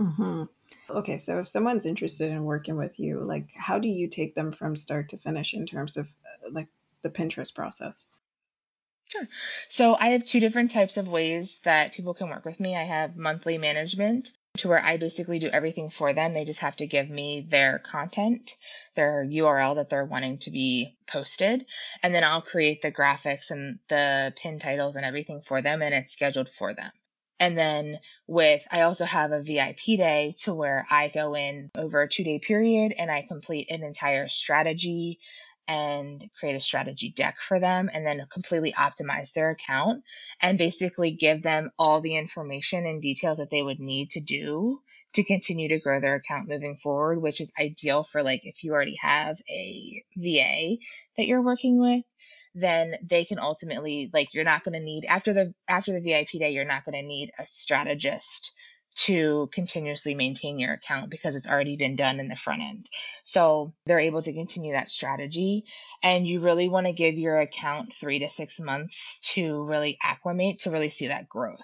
Mm-hmm. 0.00 0.44
Okay, 0.90 1.18
so 1.18 1.40
if 1.40 1.48
someone's 1.48 1.86
interested 1.86 2.30
in 2.30 2.44
working 2.44 2.76
with 2.76 3.00
you, 3.00 3.24
like 3.24 3.48
how 3.56 3.80
do 3.80 3.88
you 3.88 4.08
take 4.08 4.36
them 4.36 4.52
from 4.52 4.76
start 4.76 5.08
to 5.08 5.18
finish 5.18 5.54
in 5.54 5.66
terms 5.66 5.96
of 5.96 6.06
uh, 6.06 6.50
like 6.52 6.68
the 7.02 7.10
Pinterest 7.10 7.52
process? 7.54 8.06
Sure. 9.08 9.26
So 9.68 9.96
I 9.98 10.08
have 10.08 10.24
two 10.24 10.40
different 10.40 10.70
types 10.70 10.98
of 10.98 11.08
ways 11.08 11.58
that 11.64 11.94
people 11.94 12.14
can 12.14 12.28
work 12.28 12.44
with 12.44 12.60
me. 12.60 12.76
I 12.76 12.84
have 12.84 13.16
monthly 13.16 13.56
management, 13.58 14.30
to 14.58 14.68
where 14.68 14.84
I 14.84 14.96
basically 14.96 15.38
do 15.38 15.48
everything 15.48 15.90
for 15.90 16.12
them. 16.12 16.34
They 16.34 16.44
just 16.44 16.60
have 16.60 16.76
to 16.76 16.86
give 16.86 17.08
me 17.08 17.46
their 17.48 17.78
content, 17.78 18.56
their 18.96 19.24
URL 19.24 19.76
that 19.76 19.90
they're 19.90 20.04
wanting 20.04 20.38
to 20.38 20.50
be 20.50 20.96
posted, 21.06 21.66
and 22.02 22.14
then 22.14 22.24
I'll 22.24 22.42
create 22.42 22.82
the 22.82 22.92
graphics 22.92 23.50
and 23.50 23.78
the 23.88 24.34
pin 24.40 24.58
titles 24.58 24.96
and 24.96 25.04
everything 25.04 25.42
for 25.42 25.62
them, 25.62 25.82
and 25.82 25.94
it's 25.94 26.12
scheduled 26.12 26.48
for 26.48 26.74
them. 26.74 26.90
And 27.40 27.56
then 27.56 28.00
with, 28.26 28.66
I 28.70 28.80
also 28.80 29.04
have 29.04 29.30
a 29.30 29.42
VIP 29.42 29.96
day 29.96 30.34
to 30.40 30.54
where 30.54 30.86
I 30.90 31.08
go 31.08 31.34
in 31.34 31.70
over 31.76 32.02
a 32.02 32.08
two 32.08 32.24
day 32.24 32.40
period 32.40 32.94
and 32.98 33.10
I 33.10 33.22
complete 33.22 33.70
an 33.70 33.84
entire 33.84 34.26
strategy 34.26 35.20
and 35.68 36.24
create 36.40 36.56
a 36.56 36.60
strategy 36.60 37.12
deck 37.14 37.36
for 37.40 37.60
them 37.60 37.90
and 37.92 38.06
then 38.06 38.26
completely 38.32 38.72
optimize 38.72 39.34
their 39.34 39.50
account 39.50 40.02
and 40.40 40.56
basically 40.56 41.10
give 41.10 41.42
them 41.42 41.70
all 41.78 42.00
the 42.00 42.16
information 42.16 42.86
and 42.86 43.02
details 43.02 43.36
that 43.36 43.50
they 43.50 43.62
would 43.62 43.78
need 43.78 44.10
to 44.10 44.20
do 44.20 44.80
to 45.12 45.22
continue 45.22 45.68
to 45.68 45.78
grow 45.78 46.00
their 46.00 46.14
account 46.14 46.48
moving 46.48 46.76
forward, 46.76 47.20
which 47.20 47.40
is 47.40 47.52
ideal 47.60 48.02
for 48.02 48.22
like 48.22 48.46
if 48.46 48.64
you 48.64 48.72
already 48.72 48.96
have 49.00 49.36
a 49.50 50.02
VA 50.16 50.76
that 51.18 51.26
you're 51.26 51.42
working 51.42 51.78
with, 51.78 52.02
then 52.54 52.94
they 53.08 53.26
can 53.26 53.38
ultimately 53.38 54.10
like 54.12 54.32
you're 54.32 54.44
not 54.44 54.64
going 54.64 54.72
to 54.72 54.84
need 54.84 55.04
after 55.06 55.34
the 55.34 55.52
after 55.68 55.92
the 55.92 56.00
VIP 56.00 56.40
day, 56.40 56.50
you're 56.50 56.64
not 56.64 56.84
going 56.84 57.00
to 57.00 57.06
need 57.06 57.30
a 57.38 57.44
strategist 57.44 58.54
to 58.98 59.48
continuously 59.52 60.14
maintain 60.14 60.58
your 60.58 60.72
account 60.72 61.10
because 61.10 61.36
it's 61.36 61.46
already 61.46 61.76
been 61.76 61.94
done 61.94 62.18
in 62.18 62.28
the 62.28 62.36
front 62.36 62.62
end. 62.62 62.90
So 63.22 63.72
they're 63.86 64.00
able 64.00 64.22
to 64.22 64.32
continue 64.32 64.72
that 64.72 64.90
strategy. 64.90 65.64
And 66.02 66.26
you 66.26 66.40
really 66.40 66.68
want 66.68 66.86
to 66.86 66.92
give 66.92 67.14
your 67.14 67.40
account 67.40 67.92
three 67.92 68.20
to 68.20 68.28
six 68.28 68.58
months 68.58 69.20
to 69.34 69.64
really 69.64 69.98
acclimate, 70.02 70.60
to 70.60 70.70
really 70.70 70.90
see 70.90 71.08
that 71.08 71.28
growth. 71.28 71.60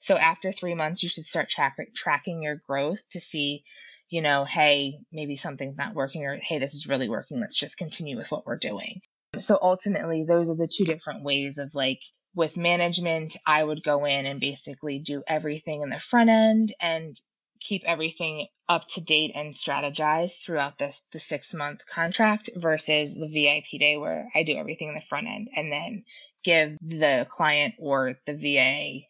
So 0.00 0.16
after 0.16 0.50
three 0.50 0.74
months, 0.74 1.02
you 1.02 1.08
should 1.08 1.24
start 1.24 1.48
track- 1.48 1.94
tracking 1.94 2.42
your 2.42 2.56
growth 2.56 3.08
to 3.10 3.20
see, 3.20 3.62
you 4.08 4.20
know, 4.20 4.44
hey, 4.44 4.98
maybe 5.12 5.36
something's 5.36 5.78
not 5.78 5.94
working 5.94 6.24
or 6.24 6.36
hey, 6.36 6.58
this 6.58 6.74
is 6.74 6.88
really 6.88 7.08
working. 7.08 7.40
Let's 7.40 7.58
just 7.58 7.78
continue 7.78 8.16
with 8.16 8.30
what 8.30 8.44
we're 8.44 8.58
doing. 8.58 9.02
So 9.38 9.58
ultimately, 9.62 10.24
those 10.24 10.50
are 10.50 10.56
the 10.56 10.68
two 10.68 10.84
different 10.84 11.22
ways 11.22 11.58
of 11.58 11.74
like 11.74 12.00
with 12.34 12.56
management, 12.56 13.36
I 13.46 13.62
would 13.62 13.82
go 13.82 14.04
in 14.04 14.26
and 14.26 14.40
basically 14.40 14.98
do 14.98 15.22
everything 15.26 15.82
in 15.82 15.90
the 15.90 15.98
front 15.98 16.30
end 16.30 16.74
and 16.80 17.20
keep 17.60 17.82
everything 17.84 18.48
up 18.68 18.86
to 18.88 19.00
date 19.00 19.32
and 19.34 19.54
strategize 19.54 20.42
throughout 20.42 20.78
this 20.78 21.00
the 21.12 21.20
six 21.20 21.54
month 21.54 21.86
contract 21.86 22.50
versus 22.56 23.14
the 23.14 23.28
VIP 23.28 23.78
day 23.78 23.96
where 23.96 24.28
I 24.34 24.42
do 24.42 24.56
everything 24.56 24.88
in 24.88 24.94
the 24.94 25.00
front 25.00 25.28
end 25.28 25.48
and 25.54 25.70
then 25.70 26.04
give 26.42 26.76
the 26.80 27.26
client 27.30 27.74
or 27.78 28.18
the 28.26 28.34
VA 28.34 29.06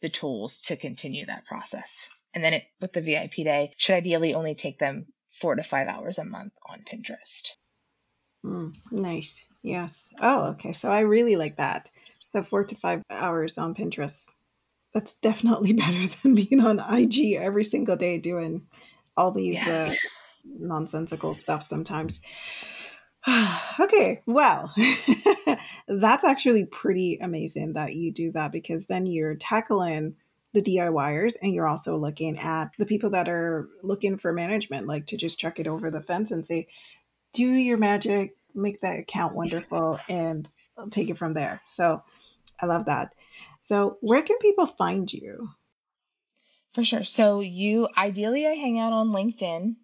the 0.00 0.08
tools 0.08 0.62
to 0.62 0.76
continue 0.76 1.26
that 1.26 1.44
process. 1.44 2.04
And 2.32 2.42
then 2.42 2.54
it, 2.54 2.64
with 2.80 2.92
the 2.92 3.02
VIP 3.02 3.44
day, 3.44 3.74
should 3.76 3.96
ideally 3.96 4.34
only 4.34 4.54
take 4.54 4.78
them 4.78 5.06
four 5.28 5.54
to 5.56 5.62
five 5.62 5.88
hours 5.88 6.18
a 6.18 6.24
month 6.24 6.52
on 6.66 6.84
Pinterest. 6.84 7.48
Mm, 8.44 8.74
nice. 8.90 9.44
Yes. 9.62 10.10
Oh, 10.20 10.50
okay. 10.50 10.72
So 10.72 10.90
I 10.90 11.00
really 11.00 11.36
like 11.36 11.56
that. 11.56 11.90
So 12.32 12.42
four 12.42 12.64
to 12.64 12.74
five 12.74 13.02
hours 13.10 13.58
on 13.58 13.74
Pinterest. 13.74 14.28
That's 14.94 15.14
definitely 15.14 15.72
better 15.74 16.06
than 16.06 16.34
being 16.34 16.60
on 16.60 16.80
IG 16.80 17.34
every 17.34 17.64
single 17.64 17.96
day 17.96 18.18
doing 18.18 18.66
all 19.16 19.32
these 19.32 19.60
uh, 19.66 19.90
nonsensical 20.44 21.34
stuff 21.34 21.62
sometimes. 21.62 22.20
okay, 23.80 24.22
well, 24.26 24.72
that's 25.88 26.24
actually 26.24 26.64
pretty 26.64 27.18
amazing 27.20 27.74
that 27.74 27.94
you 27.94 28.12
do 28.12 28.32
that 28.32 28.52
because 28.52 28.86
then 28.86 29.06
you're 29.06 29.34
tackling 29.34 30.14
the 30.52 30.62
DIYers 30.62 31.34
and 31.42 31.52
you're 31.54 31.68
also 31.68 31.96
looking 31.96 32.38
at 32.38 32.70
the 32.78 32.86
people 32.86 33.10
that 33.10 33.28
are 33.28 33.68
looking 33.82 34.16
for 34.16 34.32
management, 34.32 34.86
like 34.86 35.06
to 35.06 35.16
just 35.16 35.38
chuck 35.38 35.60
it 35.60 35.68
over 35.68 35.90
the 35.90 36.02
fence 36.02 36.30
and 36.30 36.44
say, 36.44 36.66
do 37.32 37.48
your 37.52 37.76
magic, 37.76 38.36
make 38.54 38.80
that 38.80 38.98
account 38.98 39.34
wonderful, 39.34 40.00
and 40.08 40.50
take 40.90 41.10
it 41.10 41.18
from 41.18 41.34
there. 41.34 41.60
So 41.66 42.02
I 42.60 42.66
love 42.66 42.86
that. 42.86 43.14
So, 43.60 43.98
where 44.00 44.22
can 44.22 44.38
people 44.38 44.66
find 44.66 45.12
you? 45.12 45.48
For 46.74 46.84
sure. 46.84 47.04
So, 47.04 47.40
you 47.40 47.88
ideally, 47.96 48.46
I 48.46 48.54
hang 48.54 48.78
out 48.78 48.92
on 48.92 49.08
LinkedIn. 49.08 49.76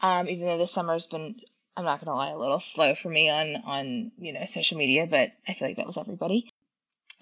Um, 0.00 0.28
even 0.28 0.46
though 0.46 0.58
this 0.58 0.72
summer's 0.72 1.06
been, 1.06 1.36
I'm 1.76 1.84
not 1.84 2.02
gonna 2.02 2.16
lie, 2.16 2.30
a 2.30 2.38
little 2.38 2.60
slow 2.60 2.94
for 2.94 3.08
me 3.08 3.28
on 3.28 3.56
on 3.56 4.12
you 4.18 4.32
know 4.32 4.44
social 4.46 4.78
media, 4.78 5.06
but 5.06 5.32
I 5.46 5.52
feel 5.52 5.68
like 5.68 5.76
that 5.76 5.86
was 5.86 5.98
everybody. 5.98 6.50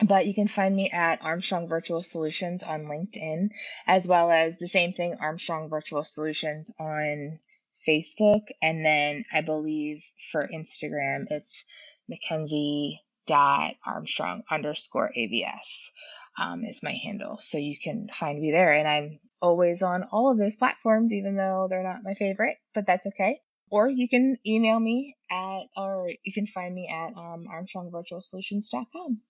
But 0.05 0.27
you 0.27 0.35
can 0.35 0.47
find 0.47 0.75
me 0.75 0.91
at 0.91 1.25
Armstrong 1.25 1.67
Virtual 1.67 2.03
Solutions 2.03 2.63
on 2.63 2.85
LinkedIn, 2.85 3.51
as 3.85 4.07
well 4.07 4.31
as 4.31 4.57
the 4.57 4.69
same 4.69 4.93
thing, 4.93 5.17
Armstrong 5.21 5.69
Virtual 5.69 6.05
Solutions 6.05 6.71
on 6.79 7.41
Facebook, 7.87 8.49
and 8.63 8.85
then 8.85 9.25
I 9.33 9.41
believe 9.41 10.05
for 10.31 10.47
Instagram 10.47 11.27
it's 11.31 11.65
Mackenzie 12.09 13.01
dot 13.29 13.75
Armstrong 13.87 14.43
underscore 14.51 15.13
AVS 15.17 15.91
um, 16.37 16.65
is 16.65 16.83
my 16.83 16.93
handle. 16.93 17.39
So 17.39 17.59
you 17.59 17.77
can 17.79 18.09
find 18.13 18.41
me 18.41 18.51
there. 18.51 18.73
And 18.73 18.89
I'm 18.89 19.21
always 19.41 19.83
on 19.83 20.03
all 20.11 20.33
of 20.33 20.39
those 20.39 20.57
platforms, 20.57 21.13
even 21.13 21.37
though 21.37 21.69
they're 21.71 21.85
not 21.85 22.03
my 22.03 22.15
favorite, 22.15 22.57
but 22.75 22.87
that's 22.87 23.07
okay. 23.07 23.41
Or 23.71 23.89
you 23.89 24.09
can 24.09 24.39
email 24.47 24.81
me 24.81 25.17
at, 25.31 25.63
or 25.77 26.11
you 26.25 26.33
can 26.33 26.47
find 26.47 26.75
me 26.75 26.89
at 26.89 27.17
um, 27.17 27.47
ArmstrongVirtualSolutions.com. 27.53 29.21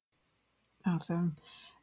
Awesome. 0.86 1.36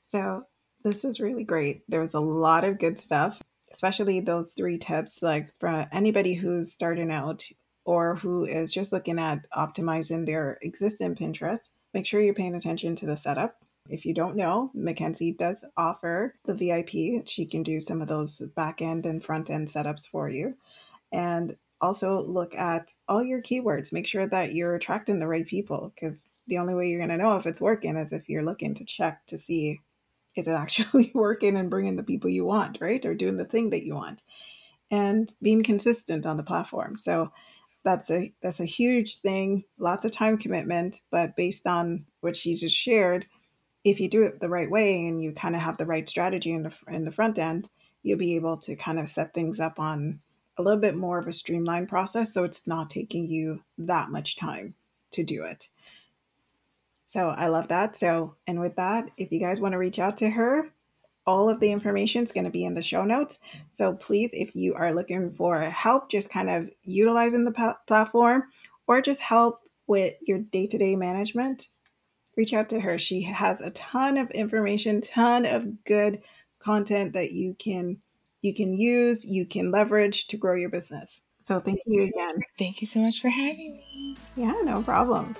So 0.07 0.45
This 0.83 1.03
is 1.03 1.19
really 1.19 1.43
great. 1.43 1.81
There 1.89 1.99
was 1.99 2.13
a 2.13 2.19
lot 2.19 2.63
of 2.63 2.79
good 2.79 2.99
stuff, 2.99 3.41
especially 3.73 4.19
those 4.19 4.51
three 4.53 4.77
tips. 4.77 5.23
Like 5.23 5.49
for 5.59 5.87
anybody 5.91 6.35
who's 6.35 6.71
starting 6.71 7.11
out 7.11 7.43
or 7.85 8.15
who 8.15 8.45
is 8.45 8.71
just 8.71 8.93
looking 8.93 9.19
at 9.19 9.49
optimizing 9.51 10.25
their 10.25 10.59
existing 10.61 11.15
Pinterest, 11.15 11.74
make 11.95 12.05
sure 12.05 12.19
you're 12.19 12.33
paying 12.33 12.55
attention 12.55 12.93
to 12.93 13.05
the 13.05 13.15
setup. 13.15 13.55
If 13.89 14.05
you 14.05 14.13
don't 14.13 14.35
know, 14.35 14.69
Mackenzie 14.73 15.31
does 15.31 15.63
offer 15.77 16.35
the 16.43 16.53
VIP. 16.53 17.25
She 17.25 17.45
can 17.45 17.63
do 17.63 17.79
some 17.79 18.01
of 18.01 18.09
those 18.09 18.39
back 18.55 18.81
end 18.81 19.05
and 19.05 19.23
front 19.23 19.49
end 19.49 19.69
setups 19.69 20.05
for 20.05 20.27
you. 20.29 20.55
And 21.13 21.55
also 21.79 22.21
look 22.21 22.53
at 22.53 22.91
all 23.07 23.23
your 23.23 23.41
keywords. 23.41 23.93
Make 23.93 24.07
sure 24.07 24.27
that 24.27 24.53
you're 24.53 24.75
attracting 24.75 25.19
the 25.19 25.27
right 25.27 25.47
people 25.47 25.93
because 25.95 26.29
the 26.47 26.57
only 26.57 26.73
way 26.73 26.89
you're 26.89 26.99
going 26.99 27.17
to 27.17 27.23
know 27.23 27.37
if 27.37 27.45
it's 27.45 27.61
working 27.61 27.95
is 27.95 28.11
if 28.11 28.27
you're 28.27 28.43
looking 28.43 28.75
to 28.75 28.83
check 28.83 29.25
to 29.27 29.37
see 29.37 29.79
is 30.35 30.49
it 30.49 30.51
actually 30.53 31.11
working 31.15 31.55
and 31.55 31.69
bringing 31.69 31.95
the 31.95 32.03
people 32.03 32.29
you 32.29 32.43
want, 32.43 32.79
right? 32.81 33.05
Or 33.05 33.13
doing 33.13 33.37
the 33.37 33.45
thing 33.45 33.69
that 33.69 33.85
you 33.85 33.95
want. 33.95 34.23
And 34.91 35.31
being 35.41 35.63
consistent 35.63 36.25
on 36.25 36.35
the 36.35 36.43
platform. 36.43 36.97
So 36.97 37.31
that's 37.85 38.09
a 38.09 38.33
that's 38.41 38.59
a 38.59 38.65
huge 38.65 39.19
thing, 39.19 39.63
lots 39.77 40.03
of 40.03 40.11
time 40.11 40.37
commitment, 40.37 41.01
but 41.11 41.35
based 41.37 41.67
on 41.67 42.05
what 42.19 42.35
she 42.35 42.55
just 42.55 42.75
shared, 42.75 43.27
if 43.85 43.99
you 43.99 44.09
do 44.09 44.23
it 44.23 44.41
the 44.41 44.49
right 44.49 44.69
way 44.69 45.05
and 45.07 45.23
you 45.23 45.31
kind 45.31 45.55
of 45.55 45.61
have 45.61 45.77
the 45.77 45.85
right 45.85 46.09
strategy 46.09 46.51
in 46.51 46.63
the 46.63 46.73
in 46.87 47.05
the 47.05 47.11
front 47.11 47.37
end, 47.39 47.69
you'll 48.01 48.17
be 48.17 48.35
able 48.35 48.57
to 48.57 48.75
kind 48.75 48.99
of 48.99 49.07
set 49.07 49.33
things 49.33 49.59
up 49.59 49.79
on 49.79 50.19
a 50.57 50.63
little 50.63 50.79
bit 50.79 50.95
more 50.95 51.19
of 51.19 51.27
a 51.27 51.33
streamlined 51.33 51.87
process 51.87 52.33
so 52.33 52.43
it's 52.43 52.67
not 52.67 52.89
taking 52.89 53.29
you 53.29 53.61
that 53.77 54.09
much 54.09 54.35
time 54.35 54.73
to 55.11 55.23
do 55.23 55.43
it. 55.43 55.69
So 57.03 57.29
I 57.29 57.47
love 57.47 57.67
that. 57.67 57.95
So, 57.95 58.35
and 58.47 58.59
with 58.59 58.75
that, 58.77 59.11
if 59.15 59.31
you 59.31 59.39
guys 59.39 59.61
want 59.61 59.73
to 59.73 59.77
reach 59.77 59.99
out 59.99 60.17
to 60.17 60.29
her, 60.31 60.69
all 61.25 61.49
of 61.49 61.59
the 61.59 61.71
information 61.71 62.23
is 62.23 62.31
going 62.31 62.43
to 62.45 62.51
be 62.51 62.65
in 62.65 62.75
the 62.75 62.81
show 62.81 63.03
notes. 63.03 63.39
So 63.69 63.93
please, 63.93 64.31
if 64.33 64.55
you 64.55 64.75
are 64.75 64.93
looking 64.93 65.33
for 65.33 65.61
help, 65.61 66.09
just 66.09 66.29
kind 66.29 66.49
of 66.49 66.69
utilizing 66.83 67.45
the 67.45 67.75
platform 67.87 68.43
or 68.87 69.01
just 69.01 69.21
help 69.21 69.61
with 69.87 70.15
your 70.21 70.39
day 70.39 70.67
to 70.67 70.77
day 70.77 70.95
management, 70.95 71.69
reach 72.35 72.53
out 72.53 72.69
to 72.69 72.79
her. 72.79 72.97
She 72.97 73.21
has 73.23 73.61
a 73.61 73.71
ton 73.71 74.17
of 74.17 74.29
information, 74.31 75.01
ton 75.01 75.45
of 75.45 75.83
good 75.83 76.21
content 76.59 77.13
that 77.13 77.31
you 77.31 77.55
can 77.57 77.97
you 78.41 78.53
can 78.53 78.73
use, 78.77 79.25
you 79.25 79.45
can 79.45 79.71
leverage 79.71 80.27
to 80.27 80.37
grow 80.37 80.55
your 80.55 80.69
business. 80.69 81.21
So 81.43 81.59
thank 81.59 81.79
you 81.87 82.03
again. 82.03 82.35
Thank 82.59 82.79
you 82.81 82.87
so 82.87 82.99
much 83.01 83.21
for 83.21 83.29
having 83.29 83.77
me. 83.77 84.15
Yeah, 84.35 84.53
no 84.63 84.83
problem. 84.83 85.33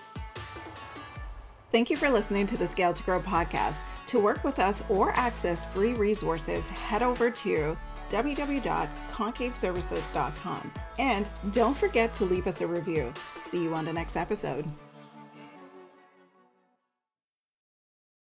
Thank 1.72 1.90
you 1.90 1.98
for 1.98 2.10
listening 2.10 2.48
to 2.48 2.58
the 2.58 2.68
Scale 2.68 2.94
to 2.94 3.04
Grow 3.04 3.20
podcast. 3.20 3.82
To 4.08 4.20
work 4.20 4.44
with 4.44 4.60
us 4.60 4.84
or 4.90 5.12
access 5.12 5.66
free 5.66 5.94
resources, 5.94 6.68
head 6.70 7.04
over 7.04 7.32
to 7.32 7.78
www.concaveservices.com. 8.10 10.72
And 11.00 11.30
don't 11.52 11.76
forget 11.76 12.14
to 12.16 12.26
leave 12.26 12.48
us 12.48 12.62
a 12.62 12.68
review. 12.68 13.14
See 13.42 13.64
you 13.64 13.74
on 13.74 13.86
the 13.86 13.94
next 13.94 14.16
episode. 14.16 14.66